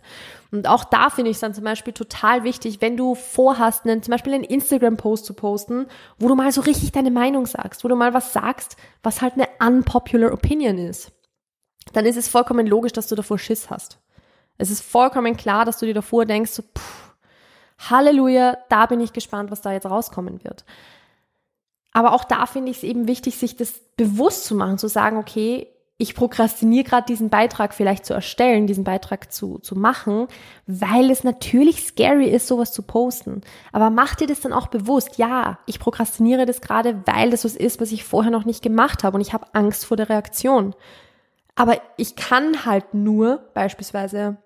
Und 0.52 0.68
auch 0.68 0.84
da 0.84 1.10
finde 1.10 1.32
ich 1.32 1.38
es 1.38 1.42
dann 1.42 1.54
zum 1.54 1.64
Beispiel 1.64 1.94
total 1.94 2.44
wichtig, 2.44 2.82
wenn 2.82 2.98
du 2.98 3.16
vorhast, 3.16 3.86
einen, 3.86 4.04
zum 4.04 4.12
Beispiel 4.12 4.34
einen 4.34 4.44
Instagram-Post 4.44 5.26
zu 5.26 5.34
posten, 5.34 5.88
wo 6.20 6.28
du 6.28 6.36
mal 6.36 6.52
so 6.52 6.62
richtig 6.62 6.92
deine 6.92 7.12
Meinung 7.12 7.46
sagst, 7.46 7.84
wo 7.84 7.88
du 7.88 7.96
mal 7.96 8.14
was 8.14 8.34
sagst, 8.34 8.76
was 9.02 9.22
halt 9.22 9.36
eine 9.36 9.48
unpopular 9.66 10.34
Opinion 10.34 10.78
ist, 10.78 11.12
dann 11.94 12.06
ist 12.06 12.18
es 12.18 12.28
vollkommen 12.28 12.68
logisch, 12.68 12.94
dass 12.94 13.08
du 13.08 13.16
davor 13.16 13.40
Schiss 13.40 13.70
hast. 13.70 14.00
Es 14.58 14.70
ist 14.70 14.84
vollkommen 14.84 15.38
klar, 15.38 15.66
dass 15.66 15.80
du 15.80 15.86
dir 15.86 15.94
davor 15.94 16.26
denkst, 16.26 16.52
so, 16.52 16.64
pff, 16.64 17.03
Halleluja, 17.78 18.58
da 18.70 18.86
bin 18.86 19.00
ich 19.00 19.14
gespannt, 19.14 19.52
was 19.52 19.62
da 19.62 19.72
jetzt 19.72 19.86
rauskommen 19.86 20.44
wird. 20.44 20.66
Aber 21.92 22.14
auch 22.14 22.24
da 22.24 22.46
finde 22.46 22.72
ich 22.72 22.78
es 22.78 22.84
eben 22.84 23.08
wichtig, 23.08 23.38
sich 23.38 23.56
das 23.56 23.80
bewusst 23.96 24.46
zu 24.46 24.56
machen, 24.56 24.78
zu 24.78 24.88
sagen, 24.88 25.18
okay, 25.18 25.68
ich 25.98 26.16
prokrastiniere 26.16 26.84
gerade 26.84 27.06
diesen 27.06 27.30
Beitrag 27.30 27.74
vielleicht 27.74 28.06
zu 28.06 28.14
erstellen, 28.14 28.66
diesen 28.66 28.84
Beitrag 28.84 29.32
zu, 29.32 29.60
zu 29.60 29.76
machen, 29.76 30.28
weil 30.66 31.12
es 31.12 31.24
natürlich 31.24 31.86
scary 31.86 32.26
ist, 32.30 32.48
sowas 32.48 32.74
zu 32.74 32.82
posten. 32.82 33.42
Aber 33.72 33.92
mach 33.92 34.16
dir 34.16 34.28
das 34.28 34.42
dann 34.42 34.54
auch 34.54 34.68
bewusst. 34.68 35.18
Ja, 35.18 35.60
ich 35.68 35.80
prokrastiniere 35.80 36.46
das 36.46 36.62
gerade, 36.62 37.04
weil 37.06 37.30
das 37.30 37.46
was 37.46 37.56
ist, 37.56 37.80
was 37.80 37.92
ich 37.92 38.04
vorher 38.04 38.32
noch 38.32 38.44
nicht 38.44 38.64
gemacht 38.64 39.04
habe 39.04 39.16
und 39.16 39.22
ich 39.22 39.34
habe 39.34 39.46
Angst 39.54 39.86
vor 39.86 39.96
der 39.96 40.10
Reaktion. 40.10 40.76
Aber 41.56 41.80
ich 41.98 42.16
kann 42.16 42.66
halt 42.66 42.96
nur 42.96 43.50
beispielsweise 43.54 44.38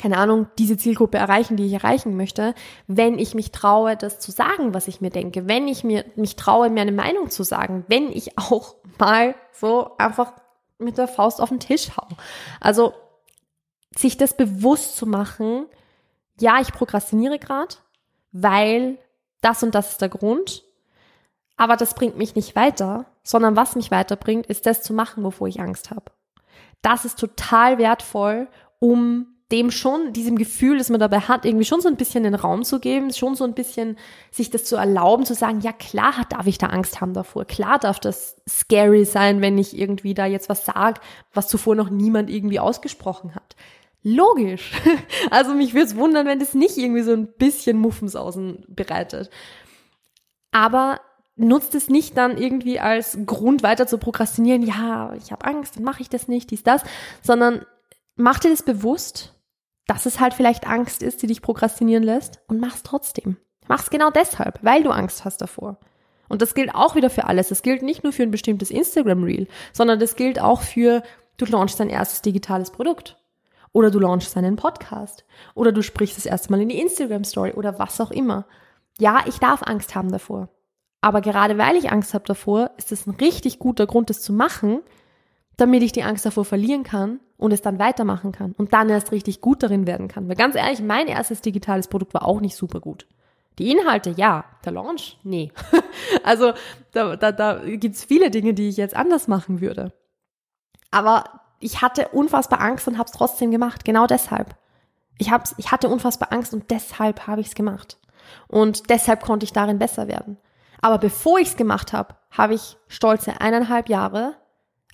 keine 0.00 0.16
Ahnung, 0.16 0.46
diese 0.58 0.76
Zielgruppe 0.76 1.18
erreichen, 1.18 1.56
die 1.56 1.66
ich 1.66 1.72
erreichen 1.72 2.16
möchte, 2.16 2.54
wenn 2.86 3.18
ich 3.18 3.34
mich 3.34 3.50
traue, 3.50 3.96
das 3.96 4.20
zu 4.20 4.30
sagen, 4.30 4.72
was 4.72 4.86
ich 4.86 5.00
mir 5.00 5.10
denke, 5.10 5.48
wenn 5.48 5.66
ich 5.66 5.82
mir, 5.82 6.04
mich 6.14 6.36
traue, 6.36 6.70
mir 6.70 6.82
eine 6.82 6.92
Meinung 6.92 7.30
zu 7.30 7.42
sagen, 7.42 7.84
wenn 7.88 8.10
ich 8.10 8.38
auch 8.38 8.76
mal 8.98 9.34
so 9.52 9.96
einfach 9.98 10.32
mit 10.78 10.96
der 10.96 11.08
Faust 11.08 11.40
auf 11.40 11.48
den 11.48 11.58
Tisch 11.58 11.90
hau. 11.96 12.06
Also, 12.60 12.94
sich 13.96 14.16
das 14.16 14.36
bewusst 14.36 14.96
zu 14.96 15.06
machen, 15.06 15.66
ja, 16.40 16.60
ich 16.60 16.72
prokrastiniere 16.72 17.40
gerade, 17.40 17.74
weil 18.30 18.98
das 19.40 19.62
und 19.64 19.74
das 19.74 19.92
ist 19.92 20.00
der 20.00 20.08
Grund, 20.08 20.62
aber 21.56 21.76
das 21.76 21.94
bringt 21.94 22.16
mich 22.16 22.36
nicht 22.36 22.54
weiter, 22.54 23.06
sondern 23.24 23.56
was 23.56 23.74
mich 23.74 23.90
weiterbringt, 23.90 24.46
ist 24.46 24.66
das 24.66 24.82
zu 24.82 24.92
machen, 24.92 25.24
wovor 25.24 25.48
ich 25.48 25.60
Angst 25.60 25.90
habe. 25.90 26.12
Das 26.82 27.04
ist 27.04 27.18
total 27.18 27.78
wertvoll, 27.78 28.46
um 28.78 29.37
dem 29.50 29.70
schon, 29.70 30.12
diesem 30.12 30.36
Gefühl, 30.36 30.76
das 30.76 30.90
man 30.90 31.00
dabei 31.00 31.20
hat, 31.20 31.46
irgendwie 31.46 31.64
schon 31.64 31.80
so 31.80 31.88
ein 31.88 31.96
bisschen 31.96 32.24
den 32.24 32.34
Raum 32.34 32.64
zu 32.64 32.80
geben, 32.80 33.12
schon 33.12 33.34
so 33.34 33.44
ein 33.44 33.54
bisschen 33.54 33.96
sich 34.30 34.50
das 34.50 34.64
zu 34.64 34.76
erlauben, 34.76 35.24
zu 35.24 35.34
sagen, 35.34 35.60
ja 35.60 35.72
klar 35.72 36.26
darf 36.28 36.46
ich 36.46 36.58
da 36.58 36.66
Angst 36.66 37.00
haben 37.00 37.14
davor, 37.14 37.46
klar 37.46 37.78
darf 37.78 37.98
das 37.98 38.36
scary 38.46 39.06
sein, 39.06 39.40
wenn 39.40 39.56
ich 39.56 39.78
irgendwie 39.78 40.12
da 40.12 40.26
jetzt 40.26 40.50
was 40.50 40.66
sage, 40.66 41.00
was 41.32 41.48
zuvor 41.48 41.74
noch 41.74 41.88
niemand 41.88 42.28
irgendwie 42.28 42.60
ausgesprochen 42.60 43.34
hat. 43.34 43.56
Logisch. 44.02 44.72
Also 45.30 45.54
mich 45.54 45.74
würde 45.74 45.86
es 45.86 45.96
wundern, 45.96 46.26
wenn 46.26 46.38
das 46.38 46.54
nicht 46.54 46.78
irgendwie 46.78 47.02
so 47.02 47.12
ein 47.12 47.26
bisschen 47.26 47.78
Muffensausen 47.78 48.64
bereitet. 48.68 49.30
Aber 50.52 51.00
nutzt 51.36 51.74
es 51.74 51.88
nicht 51.88 52.16
dann 52.16 52.36
irgendwie 52.36 52.80
als 52.80 53.18
Grund 53.26 53.62
weiter 53.62 53.86
zu 53.86 53.98
prokrastinieren, 53.98 54.62
ja, 54.62 55.12
ich 55.14 55.30
habe 55.32 55.44
Angst, 55.44 55.76
dann 55.76 55.84
mache 55.84 56.02
ich 56.02 56.08
das 56.08 56.28
nicht, 56.28 56.50
dies, 56.50 56.62
das, 56.62 56.82
sondern 57.22 57.64
mach 58.16 58.40
dir 58.40 58.50
das 58.50 58.62
bewusst, 58.62 59.34
dass 59.88 60.06
es 60.06 60.20
halt 60.20 60.34
vielleicht 60.34 60.68
Angst 60.68 61.02
ist, 61.02 61.22
die 61.22 61.26
dich 61.26 61.42
prokrastinieren 61.42 62.04
lässt 62.04 62.40
und 62.46 62.60
mach's 62.60 62.84
trotzdem. 62.84 63.38
Mach's 63.66 63.90
genau 63.90 64.10
deshalb, 64.10 64.58
weil 64.62 64.82
du 64.84 64.90
Angst 64.90 65.24
hast 65.24 65.40
davor. 65.40 65.78
Und 66.28 66.42
das 66.42 66.54
gilt 66.54 66.74
auch 66.74 66.94
wieder 66.94 67.08
für 67.08 67.24
alles. 67.24 67.48
Das 67.48 67.62
gilt 67.62 67.82
nicht 67.82 68.04
nur 68.04 68.12
für 68.12 68.22
ein 68.22 68.30
bestimmtes 68.30 68.70
Instagram-Reel, 68.70 69.48
sondern 69.72 69.98
das 69.98 70.14
gilt 70.14 70.40
auch 70.40 70.60
für, 70.60 71.02
du 71.38 71.46
launchst 71.46 71.80
dein 71.80 71.88
erstes 71.88 72.20
digitales 72.20 72.70
Produkt. 72.70 73.16
Oder 73.72 73.90
du 73.90 73.98
launchst 73.98 74.36
einen 74.36 74.56
Podcast. 74.56 75.24
Oder 75.54 75.72
du 75.72 75.82
sprichst 75.82 76.18
das 76.18 76.26
erste 76.26 76.50
Mal 76.50 76.60
in 76.60 76.68
die 76.68 76.80
Instagram-Story 76.80 77.52
oder 77.52 77.78
was 77.78 77.98
auch 78.00 78.10
immer. 78.10 78.44
Ja, 78.98 79.24
ich 79.26 79.38
darf 79.38 79.62
Angst 79.62 79.94
haben 79.94 80.12
davor. 80.12 80.50
Aber 81.00 81.22
gerade 81.22 81.56
weil 81.56 81.76
ich 81.76 81.90
Angst 81.90 82.12
habe 82.12 82.24
davor, 82.26 82.72
ist 82.76 82.92
es 82.92 83.06
ein 83.06 83.14
richtig 83.14 83.58
guter 83.58 83.86
Grund, 83.86 84.10
das 84.10 84.20
zu 84.20 84.34
machen, 84.34 84.80
damit 85.58 85.82
ich 85.82 85.92
die 85.92 86.04
Angst 86.04 86.24
davor 86.24 86.44
verlieren 86.44 86.84
kann 86.84 87.20
und 87.36 87.52
es 87.52 87.60
dann 87.60 87.78
weitermachen 87.78 88.32
kann 88.32 88.54
und 88.56 88.72
dann 88.72 88.88
erst 88.88 89.12
richtig 89.12 89.40
gut 89.40 89.62
darin 89.62 89.86
werden 89.86 90.08
kann. 90.08 90.28
Weil 90.28 90.36
ganz 90.36 90.54
ehrlich, 90.54 90.80
mein 90.80 91.08
erstes 91.08 91.42
digitales 91.42 91.88
Produkt 91.88 92.14
war 92.14 92.24
auch 92.24 92.40
nicht 92.40 92.56
super 92.56 92.80
gut. 92.80 93.06
Die 93.58 93.72
Inhalte, 93.72 94.10
ja. 94.10 94.44
Der 94.64 94.72
Launch, 94.72 95.18
nee. 95.24 95.52
also 96.22 96.52
da, 96.92 97.16
da, 97.16 97.32
da 97.32 97.60
gibt's 97.64 98.04
viele 98.04 98.30
Dinge, 98.30 98.54
die 98.54 98.68
ich 98.68 98.76
jetzt 98.76 98.96
anders 98.96 99.26
machen 99.26 99.60
würde. 99.60 99.92
Aber 100.92 101.24
ich 101.58 101.82
hatte 101.82 102.08
unfassbar 102.08 102.60
Angst 102.60 102.86
und 102.86 102.96
habe 102.96 103.06
es 103.06 103.12
trotzdem 103.12 103.50
gemacht. 103.50 103.84
Genau 103.84 104.06
deshalb. 104.06 104.54
Ich, 105.18 105.32
hab's, 105.32 105.56
ich 105.58 105.72
hatte 105.72 105.88
unfassbar 105.88 106.32
Angst 106.32 106.54
und 106.54 106.70
deshalb 106.70 107.26
habe 107.26 107.40
ich 107.40 107.48
es 107.48 107.54
gemacht. 107.56 107.98
Und 108.46 108.90
deshalb 108.90 109.24
konnte 109.24 109.42
ich 109.42 109.52
darin 109.52 109.80
besser 109.80 110.06
werden. 110.06 110.38
Aber 110.80 110.98
bevor 110.98 111.40
ich 111.40 111.48
es 111.48 111.56
gemacht 111.56 111.92
habe, 111.92 112.14
habe 112.30 112.54
ich 112.54 112.76
stolze 112.86 113.40
eineinhalb 113.40 113.88
Jahre, 113.88 114.36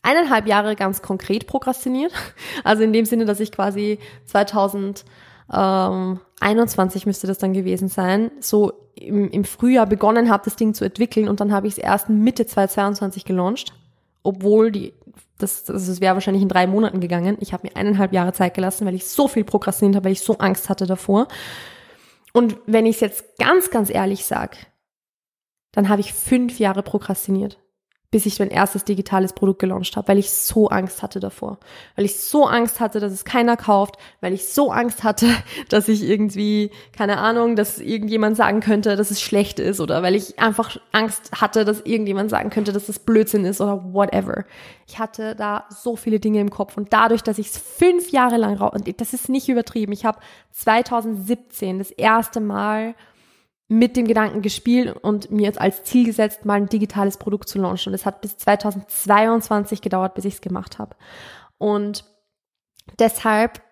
eineinhalb 0.05 0.47
Jahre 0.47 0.77
ganz 0.77 1.03
konkret 1.03 1.49
prokrastiniert. 1.49 2.13
Also 2.63 2.85
in 2.85 2.93
dem 2.93 3.05
Sinne, 3.05 3.25
dass 3.25 3.41
ich 3.41 3.51
quasi 3.51 3.99
2021 4.27 7.07
müsste 7.07 7.27
das 7.27 7.39
dann 7.39 7.53
gewesen 7.53 7.89
sein, 7.89 8.31
so 8.41 8.73
im, 8.95 9.29
im 9.31 9.45
Frühjahr 9.45 9.87
begonnen 9.87 10.31
habe, 10.31 10.45
das 10.45 10.55
Ding 10.57 10.75
zu 10.75 10.85
entwickeln 10.85 11.29
und 11.29 11.41
dann 11.41 11.53
habe 11.53 11.67
ich 11.67 11.73
es 11.75 11.79
erst 11.79 12.09
Mitte 12.09 12.47
2022 12.47 13.25
gelauncht, 13.25 13.75
obwohl 14.23 14.71
die 14.71 14.95
das, 15.39 15.65
das, 15.65 15.87
das 15.87 16.01
wäre 16.01 16.15
wahrscheinlich 16.15 16.45
in 16.45 16.49
drei 16.49 16.69
Monaten 16.69 17.01
gegangen. 17.01 17.37
Ich 17.41 17.53
habe 17.53 17.67
mir 17.67 17.75
eineinhalb 17.77 18.13
Jahre 18.13 18.33
Zeit 18.33 18.55
gelassen, 18.55 18.87
weil 18.87 18.95
ich 18.95 19.07
so 19.07 19.27
viel 19.27 19.43
prokrastiniert 19.43 19.97
habe, 19.97 20.05
weil 20.05 20.13
ich 20.13 20.21
so 20.21 20.39
Angst 20.39 20.69
hatte 20.69 20.87
davor. 20.87 21.27
Und 22.33 22.57
wenn 22.67 22.87
ich 22.87 22.95
es 22.97 23.01
jetzt 23.01 23.37
ganz, 23.39 23.71
ganz 23.71 23.91
ehrlich 23.91 24.25
sag, 24.25 24.57
dann 25.73 25.89
habe 25.89 26.01
ich 26.01 26.13
fünf 26.13 26.61
Jahre 26.61 26.85
prokrastiniert 26.85 27.59
bis 28.15 28.27
ich 28.27 28.39
mein 28.39 28.51
erstes 28.51 28.85
digitales 28.85 29.33
Produkt 29.33 29.59
gelauncht 29.59 29.97
habe, 29.97 30.07
weil 30.07 30.19
ich 30.19 30.31
so 30.31 30.69
Angst 30.69 31.03
hatte 31.03 31.19
davor. 31.19 31.59
Weil 31.97 32.05
ich 32.05 32.21
so 32.21 32.47
Angst 32.47 32.79
hatte, 32.79 33.01
dass 33.01 33.13
es 33.13 33.25
keiner 33.25 33.57
kauft, 33.57 33.97
weil 34.21 34.33
ich 34.33 34.47
so 34.47 34.71
Angst 34.71 35.03
hatte, 35.03 35.27
dass 35.69 35.89
ich 35.89 36.05
irgendwie, 36.05 36.71
keine 36.97 37.19
Ahnung, 37.19 37.57
dass 37.57 37.81
irgendjemand 37.81 38.37
sagen 38.37 38.61
könnte, 38.61 38.95
dass 38.95 39.11
es 39.11 39.21
schlecht 39.21 39.59
ist 39.59 39.81
oder 39.81 40.05
weil 40.05 40.15
ich 40.15 40.39
einfach 40.39 40.77
Angst 40.93 41.33
hatte, 41.41 41.65
dass 41.65 41.81
irgendjemand 41.81 42.31
sagen 42.31 42.51
könnte, 42.51 42.73
dass 42.73 42.89
es 42.89 43.01
Blödsinn 43.01 43.45
ist 43.45 43.61
oder 43.61 43.93
whatever. 43.93 44.45
Ich 44.87 45.01
hatte 45.01 45.35
da 45.35 45.65
so 45.71 45.97
viele 45.97 46.21
Dinge 46.21 46.41
im 46.41 46.51
Kopf 46.51 46.77
und 46.77 46.93
dadurch, 46.93 47.23
dass 47.23 47.39
ich 47.39 47.49
es 47.49 47.59
fünf 47.59 48.13
Jahre 48.13 48.37
lang, 48.37 48.61
und 48.61 49.01
das 49.01 49.13
ist 49.13 49.29
nicht 49.29 49.49
übertrieben, 49.49 49.91
ich 49.91 50.05
habe 50.05 50.21
2017 50.53 51.79
das 51.79 51.91
erste 51.91 52.39
Mal 52.39 52.95
mit 53.69 53.97
dem 53.97 54.07
Gedanken 54.07 54.43
gespielt 54.43 54.95
und 55.03 55.31
mir 55.31 55.45
jetzt 55.45 55.61
als 55.61 55.85
Ziel 55.85 56.05
gesetzt, 56.05 56.45
mal 56.45 56.55
ein 56.55 56.69
digitales 56.69 57.17
Produkt 57.17 57.49
zu 57.49 57.59
launchen. 57.59 57.91
Und 57.91 57.95
es 57.95 58.05
hat 58.05 58.21
bis 58.21 58.37
2022 58.37 59.81
gedauert, 59.81 60.15
bis 60.15 60.27
ich 60.27 60.35
es 60.35 60.41
gemacht 60.41 60.79
habe. 60.79 60.97
Und 61.59 62.05
deshalb, 62.99 63.63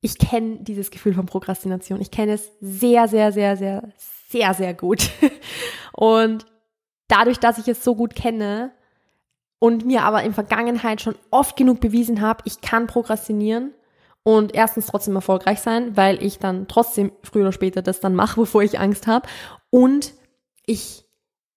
ich 0.00 0.18
kenne 0.18 0.58
dieses 0.60 0.90
Gefühl 0.90 1.14
von 1.14 1.26
Prokrastination. 1.26 2.00
Ich 2.00 2.10
kenne 2.10 2.32
es 2.32 2.52
sehr, 2.60 3.06
sehr, 3.06 3.32
sehr, 3.32 3.56
sehr, 3.56 3.92
sehr, 4.28 4.54
sehr 4.54 4.74
gut. 4.74 5.10
Und 5.92 6.46
dadurch, 7.08 7.38
dass 7.38 7.58
ich 7.58 7.68
es 7.68 7.84
so 7.84 7.94
gut 7.94 8.14
kenne 8.14 8.72
und 9.58 9.86
mir 9.86 10.02
aber 10.02 10.22
in 10.24 10.34
Vergangenheit 10.34 11.00
schon 11.00 11.14
oft 11.30 11.56
genug 11.56 11.80
bewiesen 11.80 12.20
habe, 12.20 12.42
ich 12.44 12.60
kann 12.60 12.86
prokrastinieren, 12.86 13.72
und 14.24 14.54
erstens 14.54 14.86
trotzdem 14.86 15.14
erfolgreich 15.14 15.60
sein, 15.60 15.96
weil 15.96 16.20
ich 16.22 16.38
dann 16.38 16.66
trotzdem 16.66 17.12
früher 17.22 17.42
oder 17.42 17.52
später 17.52 17.82
das 17.82 18.00
dann 18.00 18.14
mache, 18.14 18.40
bevor 18.40 18.62
ich 18.62 18.80
Angst 18.80 19.06
habe. 19.06 19.28
Und 19.70 20.12
ich 20.66 21.04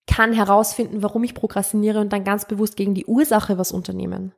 kann 0.05 0.33
herausfinden, 0.33 1.01
warum 1.01 1.23
ich 1.23 1.33
prokrastiniere 1.33 1.99
und 1.99 2.13
dann 2.13 2.23
ganz 2.23 2.45
bewusst 2.45 2.75
gegen 2.75 2.93
die 2.93 3.05
Ursache 3.05 3.57
was 3.57 3.71
unternehmen. 3.71 4.33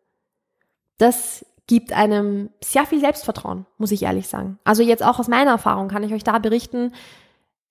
Das 0.97 1.45
gibt 1.67 1.93
einem 1.93 2.49
sehr 2.63 2.85
viel 2.85 2.99
Selbstvertrauen, 2.99 3.65
muss 3.77 3.91
ich 3.91 4.03
ehrlich 4.03 4.27
sagen. 4.27 4.57
Also 4.63 4.81
jetzt 4.81 5.03
auch 5.03 5.19
aus 5.19 5.27
meiner 5.27 5.51
Erfahrung 5.51 5.87
kann 5.87 6.03
ich 6.03 6.13
euch 6.13 6.23
da 6.23 6.39
berichten, 6.39 6.93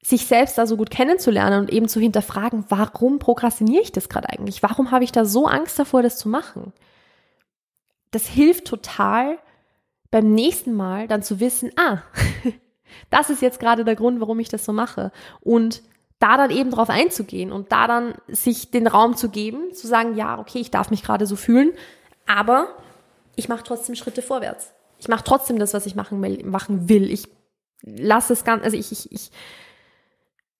sich 0.02 0.26
selbst 0.26 0.56
da 0.56 0.66
so 0.66 0.76
gut 0.76 0.90
kennenzulernen 0.90 1.60
und 1.60 1.72
eben 1.72 1.88
zu 1.88 1.98
hinterfragen, 2.00 2.64
warum 2.68 3.18
prokrastiniere 3.18 3.82
ich 3.82 3.90
das 3.90 4.08
gerade 4.08 4.28
eigentlich? 4.28 4.62
Warum 4.62 4.92
habe 4.92 5.02
ich 5.02 5.10
da 5.10 5.24
so 5.24 5.46
Angst 5.46 5.78
davor, 5.78 6.02
das 6.02 6.16
zu 6.16 6.28
machen? 6.28 6.72
Das 8.12 8.26
hilft 8.26 8.66
total, 8.66 9.38
beim 10.10 10.32
nächsten 10.32 10.74
Mal 10.74 11.08
dann 11.08 11.22
zu 11.22 11.40
wissen, 11.40 11.70
ah, 11.76 12.02
das 13.10 13.30
ist 13.30 13.42
jetzt 13.42 13.60
gerade 13.60 13.84
der 13.84 13.96
Grund, 13.96 14.20
warum 14.20 14.38
ich 14.40 14.48
das 14.48 14.64
so 14.64 14.72
mache. 14.72 15.12
Und 15.40 15.82
da 16.18 16.36
dann 16.36 16.50
eben 16.50 16.70
drauf 16.70 16.90
einzugehen 16.90 17.52
und 17.52 17.70
da 17.70 17.86
dann 17.86 18.14
sich 18.26 18.70
den 18.70 18.86
Raum 18.86 19.16
zu 19.16 19.28
geben, 19.28 19.72
zu 19.72 19.86
sagen, 19.86 20.16
ja, 20.16 20.38
okay, 20.38 20.58
ich 20.58 20.70
darf 20.70 20.90
mich 20.90 21.02
gerade 21.02 21.26
so 21.26 21.36
fühlen, 21.36 21.72
aber 22.26 22.68
ich 23.36 23.48
mache 23.48 23.62
trotzdem 23.62 23.94
Schritte 23.94 24.22
vorwärts. 24.22 24.72
Ich 24.98 25.06
mache 25.06 25.22
trotzdem 25.22 25.60
das, 25.60 25.74
was 25.74 25.86
ich 25.86 25.94
machen 25.94 26.20
will. 26.20 26.44
Machen 26.44 26.88
will. 26.88 27.08
Ich 27.08 27.28
lasse 27.82 28.32
es 28.32 28.42
ganz, 28.42 28.64
also 28.64 28.76
ich, 28.76 28.90
ich, 28.90 29.12
ich, 29.12 29.30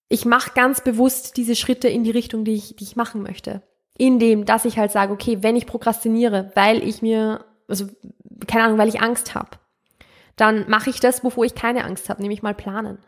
ich 0.08 0.24
mache 0.24 0.52
ganz 0.54 0.80
bewusst 0.80 1.37
diese 1.37 1.56
Schritte 1.56 1.88
in 1.88 2.04
die 2.04 2.12
Richtung, 2.12 2.44
die 2.44 2.54
ich, 2.54 2.76
die 2.76 2.84
ich 2.84 2.94
machen 2.94 3.22
möchte. 3.22 3.62
Indem, 3.96 4.44
dass 4.44 4.64
ich 4.64 4.78
halt 4.78 4.92
sage, 4.92 5.12
okay, 5.12 5.38
wenn 5.42 5.56
ich 5.56 5.66
prokrastiniere, 5.66 6.52
weil 6.54 6.87
ich 6.87 7.02
mir 7.02 7.44
also 7.68 7.87
keine 8.46 8.64
Ahnung, 8.64 8.79
weil 8.79 8.88
ich 8.88 9.01
Angst 9.01 9.35
habe, 9.35 9.51
dann 10.37 10.68
mache 10.68 10.90
ich 10.90 11.01
das, 11.01 11.24
wovor 11.24 11.44
ich 11.44 11.55
keine 11.55 11.85
Angst 11.85 12.09
habe, 12.09 12.22
nämlich 12.22 12.42
mal 12.42 12.55
planen. 12.55 12.98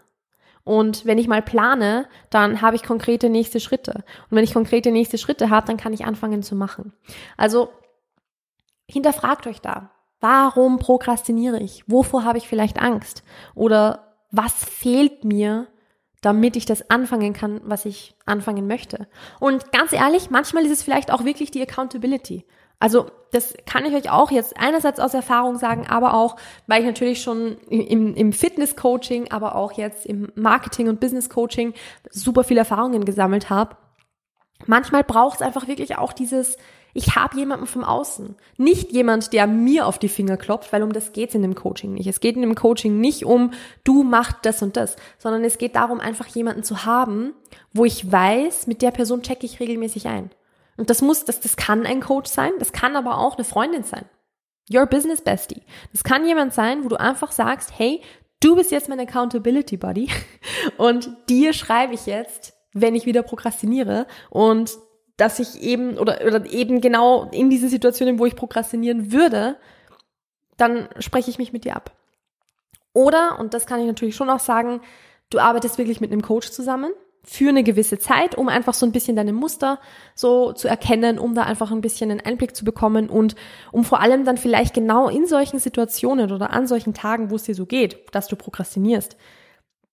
Und 0.64 1.06
wenn 1.06 1.18
ich 1.18 1.28
mal 1.28 1.42
plane, 1.42 2.06
dann 2.28 2.60
habe 2.60 2.76
ich 2.76 2.82
konkrete 2.82 3.28
nächste 3.28 3.60
Schritte. 3.60 4.04
Und 4.30 4.36
wenn 4.36 4.44
ich 4.44 4.52
konkrete 4.52 4.90
nächste 4.90 5.18
Schritte 5.18 5.50
habe, 5.50 5.66
dann 5.66 5.76
kann 5.76 5.92
ich 5.92 6.04
anfangen 6.04 6.42
zu 6.42 6.54
machen. 6.54 6.92
Also 7.36 7.70
hinterfragt 8.86 9.46
euch 9.46 9.60
da. 9.60 9.90
Warum 10.20 10.78
prokrastiniere 10.78 11.60
ich? 11.60 11.84
Wovor 11.86 12.24
habe 12.24 12.38
ich 12.38 12.46
vielleicht 12.46 12.80
Angst? 12.80 13.22
Oder 13.54 14.16
was 14.30 14.52
fehlt 14.52 15.24
mir, 15.24 15.66
damit 16.20 16.56
ich 16.56 16.66
das 16.66 16.90
anfangen 16.90 17.32
kann, 17.32 17.62
was 17.64 17.86
ich 17.86 18.14
anfangen 18.26 18.66
möchte? 18.66 19.08
Und 19.38 19.72
ganz 19.72 19.92
ehrlich, 19.92 20.28
manchmal 20.28 20.66
ist 20.66 20.72
es 20.72 20.82
vielleicht 20.82 21.10
auch 21.10 21.24
wirklich 21.24 21.50
die 21.50 21.62
Accountability. 21.62 22.44
Also 22.80 23.06
das 23.30 23.54
kann 23.66 23.84
ich 23.84 23.94
euch 23.94 24.10
auch 24.10 24.30
jetzt 24.30 24.56
einerseits 24.56 24.98
aus 24.98 25.14
Erfahrung 25.14 25.58
sagen, 25.58 25.86
aber 25.88 26.14
auch, 26.14 26.36
weil 26.66 26.80
ich 26.80 26.86
natürlich 26.86 27.22
schon 27.22 27.58
im, 27.68 28.14
im 28.14 28.32
Fitness-Coaching, 28.32 29.30
aber 29.30 29.54
auch 29.54 29.72
jetzt 29.72 30.06
im 30.06 30.32
Marketing- 30.34 30.88
und 30.88 30.98
Business-Coaching 30.98 31.74
super 32.10 32.42
viele 32.42 32.60
Erfahrungen 32.60 33.04
gesammelt 33.04 33.50
habe. 33.50 33.76
Manchmal 34.66 35.04
braucht 35.04 35.36
es 35.36 35.42
einfach 35.42 35.68
wirklich 35.68 35.96
auch 35.96 36.12
dieses, 36.12 36.56
ich 36.92 37.16
habe 37.16 37.36
jemanden 37.36 37.66
vom 37.66 37.84
Außen. 37.84 38.34
Nicht 38.56 38.92
jemand, 38.92 39.32
der 39.32 39.46
mir 39.46 39.86
auf 39.86 39.98
die 39.98 40.08
Finger 40.08 40.36
klopft, 40.36 40.72
weil 40.72 40.82
um 40.82 40.92
das 40.92 41.12
geht's 41.12 41.34
in 41.34 41.42
dem 41.42 41.54
Coaching 41.54 41.94
nicht. 41.94 42.06
Es 42.06 42.20
geht 42.20 42.34
in 42.34 42.42
dem 42.42 42.54
Coaching 42.54 42.98
nicht 42.98 43.24
um, 43.24 43.52
du 43.84 44.02
machst 44.02 44.38
das 44.42 44.62
und 44.62 44.76
das, 44.76 44.96
sondern 45.18 45.44
es 45.44 45.58
geht 45.58 45.76
darum, 45.76 46.00
einfach 46.00 46.26
jemanden 46.28 46.62
zu 46.62 46.84
haben, 46.84 47.34
wo 47.72 47.84
ich 47.84 48.10
weiß, 48.10 48.66
mit 48.66 48.82
der 48.82 48.90
Person 48.90 49.22
checke 49.22 49.46
ich 49.46 49.60
regelmäßig 49.60 50.08
ein. 50.08 50.30
Und 50.80 50.88
das 50.88 51.02
muss, 51.02 51.26
das, 51.26 51.40
das 51.40 51.56
kann 51.58 51.84
ein 51.84 52.00
Coach 52.00 52.30
sein, 52.30 52.52
das 52.58 52.72
kann 52.72 52.96
aber 52.96 53.18
auch 53.18 53.36
eine 53.36 53.44
Freundin 53.44 53.84
sein. 53.84 54.06
Your 54.72 54.86
Business 54.86 55.20
Bestie. 55.20 55.60
Das 55.92 56.02
kann 56.02 56.26
jemand 56.26 56.54
sein, 56.54 56.84
wo 56.84 56.88
du 56.88 56.98
einfach 56.98 57.32
sagst, 57.32 57.74
hey, 57.76 58.00
du 58.42 58.56
bist 58.56 58.70
jetzt 58.70 58.88
mein 58.88 58.98
Accountability 58.98 59.76
Buddy 59.76 60.08
und 60.78 61.10
dir 61.28 61.52
schreibe 61.52 61.92
ich 61.92 62.06
jetzt, 62.06 62.54
wenn 62.72 62.94
ich 62.94 63.04
wieder 63.04 63.22
prokrastiniere 63.22 64.06
und 64.30 64.78
dass 65.18 65.38
ich 65.38 65.60
eben 65.60 65.98
oder, 65.98 66.24
oder 66.26 66.46
eben 66.50 66.80
genau 66.80 67.24
in 67.30 67.50
diese 67.50 67.68
Situationen, 67.68 68.18
wo 68.18 68.24
ich 68.24 68.34
prokrastinieren 68.34 69.12
würde, 69.12 69.58
dann 70.56 70.88
spreche 70.98 71.28
ich 71.28 71.36
mich 71.36 71.52
mit 71.52 71.66
dir 71.66 71.76
ab. 71.76 71.94
Oder, 72.94 73.38
und 73.38 73.52
das 73.52 73.66
kann 73.66 73.80
ich 73.80 73.86
natürlich 73.86 74.16
schon 74.16 74.30
auch 74.30 74.40
sagen, 74.40 74.80
du 75.28 75.40
arbeitest 75.40 75.76
wirklich 75.76 76.00
mit 76.00 76.10
einem 76.10 76.22
Coach 76.22 76.50
zusammen 76.52 76.92
für 77.22 77.50
eine 77.50 77.62
gewisse 77.62 77.98
Zeit, 77.98 78.34
um 78.34 78.48
einfach 78.48 78.74
so 78.74 78.86
ein 78.86 78.92
bisschen 78.92 79.16
deine 79.16 79.32
Muster 79.32 79.78
so 80.14 80.52
zu 80.52 80.68
erkennen, 80.68 81.18
um 81.18 81.34
da 81.34 81.42
einfach 81.42 81.70
ein 81.70 81.82
bisschen 81.82 82.10
einen 82.10 82.20
Einblick 82.20 82.56
zu 82.56 82.64
bekommen 82.64 83.10
und 83.10 83.36
um 83.72 83.84
vor 83.84 84.00
allem 84.00 84.24
dann 84.24 84.36
vielleicht 84.36 84.74
genau 84.74 85.08
in 85.08 85.26
solchen 85.26 85.58
Situationen 85.58 86.32
oder 86.32 86.50
an 86.50 86.66
solchen 86.66 86.94
Tagen, 86.94 87.30
wo 87.30 87.36
es 87.36 87.44
dir 87.44 87.54
so 87.54 87.66
geht, 87.66 87.98
dass 88.12 88.26
du 88.26 88.36
prokrastinierst, 88.36 89.16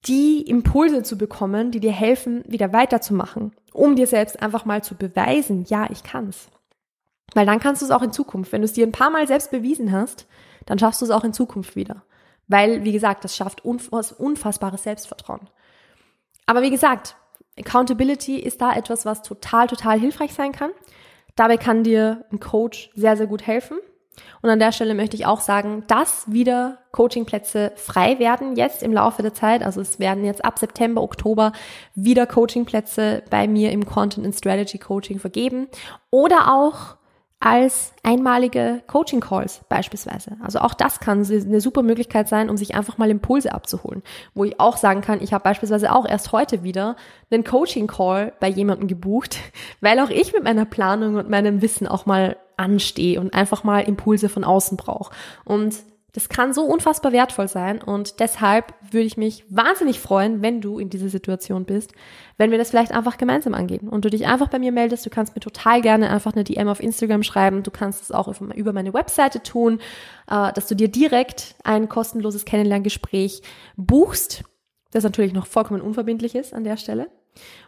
die 0.05 0.41
Impulse 0.41 1.03
zu 1.03 1.17
bekommen, 1.17 1.71
die 1.71 1.79
dir 1.79 1.91
helfen, 1.91 2.43
wieder 2.47 2.71
weiterzumachen, 2.71 3.51
um 3.73 3.95
dir 3.95 4.07
selbst 4.07 4.41
einfach 4.41 4.65
mal 4.65 4.83
zu 4.83 4.95
beweisen, 4.95 5.65
ja, 5.67 5.87
ich 5.91 6.03
kann's. 6.03 6.47
Weil 7.33 7.45
dann 7.45 7.59
kannst 7.59 7.81
du 7.81 7.85
es 7.85 7.91
auch 7.91 8.01
in 8.01 8.13
Zukunft. 8.13 8.51
Wenn 8.51 8.61
du 8.61 8.65
es 8.65 8.73
dir 8.73 8.87
ein 8.87 8.93
paar 8.93 9.09
Mal 9.09 9.27
selbst 9.27 9.51
bewiesen 9.51 9.91
hast, 9.91 10.27
dann 10.65 10.79
schaffst 10.79 11.01
du 11.01 11.05
es 11.05 11.11
auch 11.11 11.23
in 11.23 11.33
Zukunft 11.33 11.75
wieder. 11.75 12.03
Weil, 12.47 12.85
wie 12.85 12.93
gesagt, 12.93 13.25
das 13.25 13.35
schafft 13.35 13.65
unfassbares 13.65 14.83
Selbstvertrauen. 14.83 15.49
Aber 16.47 16.63
wie 16.63 16.71
gesagt, 16.71 17.15
Accountability 17.59 18.37
ist 18.39 18.61
da 18.61 18.73
etwas, 18.73 19.05
was 19.05 19.21
total, 19.21 19.67
total 19.67 19.99
hilfreich 19.99 20.33
sein 20.33 20.51
kann. 20.51 20.71
Dabei 21.35 21.57
kann 21.57 21.83
dir 21.83 22.25
ein 22.31 22.39
Coach 22.39 22.89
sehr, 22.95 23.15
sehr 23.15 23.27
gut 23.27 23.45
helfen. 23.45 23.77
Und 24.41 24.49
an 24.49 24.59
der 24.59 24.71
Stelle 24.71 24.95
möchte 24.95 25.15
ich 25.15 25.25
auch 25.25 25.41
sagen, 25.41 25.83
dass 25.87 26.31
wieder 26.31 26.79
Coachingplätze 26.91 27.73
frei 27.75 28.17
werden 28.17 28.55
jetzt 28.55 28.81
im 28.81 28.93
Laufe 28.93 29.21
der 29.21 29.33
Zeit. 29.33 29.61
Also 29.61 29.81
es 29.81 29.99
werden 29.99 30.23
jetzt 30.23 30.43
ab 30.43 30.57
September, 30.57 31.03
Oktober 31.03 31.51
wieder 31.93 32.25
Coachingplätze 32.25 33.23
bei 33.29 33.47
mir 33.47 33.71
im 33.71 33.85
Content 33.85 34.25
and 34.25 34.35
Strategy 34.35 34.79
Coaching 34.79 35.19
vergeben. 35.19 35.67
Oder 36.09 36.51
auch 36.53 36.97
als 37.39 37.93
einmalige 38.01 38.81
Coaching 38.87 39.19
Calls 39.19 39.61
beispielsweise. 39.69 40.37
Also 40.41 40.59
auch 40.59 40.73
das 40.73 40.99
kann 40.99 41.23
eine 41.23 41.61
super 41.61 41.83
Möglichkeit 41.83 42.27
sein, 42.27 42.49
um 42.49 42.57
sich 42.57 42.73
einfach 42.73 42.97
mal 42.97 43.11
Impulse 43.11 43.53
abzuholen. 43.53 44.01
Wo 44.33 44.43
ich 44.43 44.59
auch 44.59 44.75
sagen 44.75 45.01
kann, 45.01 45.21
ich 45.21 45.33
habe 45.33 45.43
beispielsweise 45.43 45.93
auch 45.93 46.07
erst 46.07 46.31
heute 46.31 46.63
wieder 46.63 46.95
einen 47.29 47.43
Coaching 47.43 47.85
Call 47.85 48.33
bei 48.39 48.47
jemandem 48.47 48.87
gebucht, 48.87 49.37
weil 49.81 49.99
auch 49.99 50.09
ich 50.09 50.33
mit 50.33 50.43
meiner 50.43 50.65
Planung 50.65 51.15
und 51.15 51.29
meinem 51.29 51.61
Wissen 51.61 51.87
auch 51.87 52.07
mal 52.07 52.37
anstehe 52.57 53.19
und 53.19 53.35
einfach 53.35 53.63
mal 53.63 53.81
Impulse 53.81 54.29
von 54.29 54.43
außen 54.43 54.75
brauche. 54.75 55.13
Und 55.45 55.75
das 56.17 56.29
kann 56.29 56.51
so 56.51 56.63
unfassbar 56.63 57.11
wertvoll 57.11 57.47
sein 57.47 57.79
und 57.79 58.19
deshalb 58.19 58.73
würde 58.89 59.05
ich 59.05 59.17
mich 59.17 59.45
wahnsinnig 59.49 59.99
freuen, 59.99 60.41
wenn 60.41 60.61
du 60.61 60.79
in 60.79 60.89
dieser 60.89 61.09
Situation 61.09 61.63
bist, 61.63 61.91
wenn 62.37 62.49
wir 62.49 62.57
das 62.57 62.71
vielleicht 62.71 62.91
einfach 62.91 63.19
gemeinsam 63.19 63.53
angehen 63.53 63.87
und 63.87 64.03
du 64.03 64.09
dich 64.09 64.25
einfach 64.25 64.47
bei 64.47 64.57
mir 64.57 64.71
meldest. 64.71 65.05
Du 65.05 65.11
kannst 65.11 65.35
mir 65.35 65.41
total 65.41 65.79
gerne 65.79 66.09
einfach 66.09 66.33
eine 66.33 66.43
DM 66.43 66.69
auf 66.69 66.79
Instagram 66.79 67.21
schreiben. 67.21 67.61
Du 67.61 67.69
kannst 67.69 68.01
es 68.01 68.11
auch 68.11 68.33
über 68.55 68.73
meine 68.73 68.95
Webseite 68.95 69.43
tun, 69.43 69.79
äh, 70.27 70.51
dass 70.53 70.65
du 70.65 70.73
dir 70.73 70.87
direkt 70.87 71.53
ein 71.63 71.87
kostenloses 71.87 72.45
Kennenlerngespräch 72.45 73.43
buchst, 73.75 74.43
das 74.89 75.03
natürlich 75.03 75.33
noch 75.33 75.45
vollkommen 75.45 75.81
unverbindlich 75.81 76.33
ist 76.33 76.51
an 76.51 76.63
der 76.63 76.77
Stelle. 76.77 77.11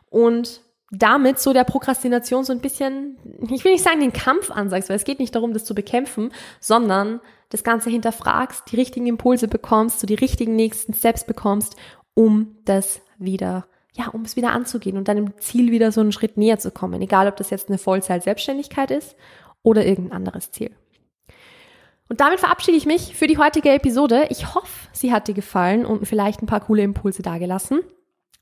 Und 0.09 0.61
damit 0.89 1.37
so 1.37 1.53
der 1.53 1.65
Prokrastination 1.65 2.45
so 2.45 2.51
ein 2.51 2.61
bisschen, 2.61 3.19
ich 3.51 3.63
will 3.63 3.73
nicht 3.73 3.83
sagen 3.83 3.99
den 3.99 4.11
Kampf 4.11 4.49
ansagst, 4.49 4.89
weil 4.89 4.95
es 4.95 5.03
geht 5.03 5.19
nicht 5.19 5.35
darum, 5.35 5.53
das 5.53 5.65
zu 5.65 5.75
bekämpfen, 5.75 6.31
sondern 6.59 7.21
das 7.49 7.63
Ganze 7.63 7.89
hinterfragst, 7.89 8.71
die 8.71 8.75
richtigen 8.75 9.07
Impulse 9.07 9.47
bekommst, 9.47 9.99
so 9.99 10.07
die 10.07 10.15
richtigen 10.15 10.55
nächsten 10.55 10.93
Steps 10.93 11.25
bekommst, 11.25 11.75
um 12.13 12.55
das 12.65 13.01
wieder, 13.17 13.67
ja, 13.93 14.07
um 14.09 14.21
es 14.21 14.35
wieder 14.35 14.51
anzugehen 14.51 14.97
und 14.97 15.07
deinem 15.07 15.37
Ziel 15.39 15.71
wieder 15.71 15.91
so 15.91 16.01
einen 16.01 16.11
Schritt 16.11 16.37
näher 16.37 16.59
zu 16.59 16.71
kommen. 16.71 17.01
Egal, 17.01 17.27
ob 17.27 17.37
das 17.37 17.49
jetzt 17.49 17.69
eine 17.69 17.77
Vollzeit-Selbstständigkeit 17.77 18.91
ist 18.91 19.15
oder 19.63 19.85
irgendein 19.85 20.17
anderes 20.17 20.51
Ziel. 20.51 20.71
Und 22.07 22.21
damit 22.21 22.39
verabschiede 22.39 22.77
ich 22.77 22.87
mich 22.87 23.15
für 23.15 23.27
die 23.27 23.37
heutige 23.37 23.69
Episode. 23.69 24.27
Ich 24.29 24.55
hoffe, 24.55 24.89
sie 24.93 25.13
hat 25.13 25.27
dir 25.27 25.35
gefallen 25.35 25.85
und 25.85 26.07
vielleicht 26.07 26.41
ein 26.41 26.47
paar 26.47 26.61
coole 26.61 26.81
Impulse 26.81 27.21
dagelassen. 27.21 27.81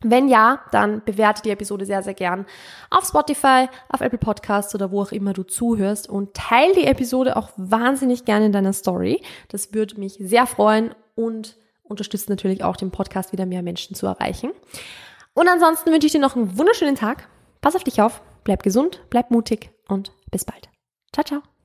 Wenn 0.03 0.27
ja, 0.27 0.62
dann 0.71 1.01
bewerte 1.05 1.41
die 1.41 1.49
Episode 1.49 1.86
sehr, 1.86 2.03
sehr 2.03 2.13
gern 2.13 2.45
auf 2.91 3.05
Spotify, 3.05 3.67
auf 3.89 4.01
Apple 4.01 4.19
Podcasts 4.19 4.75
oder 4.75 4.91
wo 4.91 5.01
auch 5.01 5.12
immer 5.12 5.33
du 5.33 5.43
zuhörst 5.43 6.07
und 6.07 6.36
teile 6.36 6.73
die 6.73 6.86
Episode 6.86 7.36
auch 7.36 7.49
wahnsinnig 7.57 8.23
gerne 8.23 8.45
in 8.45 8.51
deiner 8.51 8.73
Story. 8.73 9.23
Das 9.49 9.73
würde 9.73 9.99
mich 9.99 10.13
sehr 10.19 10.45
freuen 10.45 10.93
und 11.15 11.57
unterstützt 11.81 12.29
natürlich 12.29 12.63
auch 12.63 12.75
den 12.75 12.91
Podcast 12.91 13.31
wieder 13.31 13.47
mehr 13.47 13.63
Menschen 13.63 13.95
zu 13.95 14.05
erreichen. 14.05 14.51
Und 15.33 15.47
ansonsten 15.47 15.91
wünsche 15.91 16.07
ich 16.07 16.13
dir 16.13 16.21
noch 16.21 16.36
einen 16.36 16.57
wunderschönen 16.57 16.95
Tag. 16.95 17.27
Pass 17.62 17.75
auf 17.75 17.83
dich 17.83 18.01
auf, 18.01 18.21
bleib 18.43 18.62
gesund, 18.63 19.01
bleib 19.10 19.31
mutig 19.31 19.71
und 19.88 20.12
bis 20.29 20.45
bald. 20.45 20.69
Ciao, 21.12 21.23
ciao. 21.23 21.57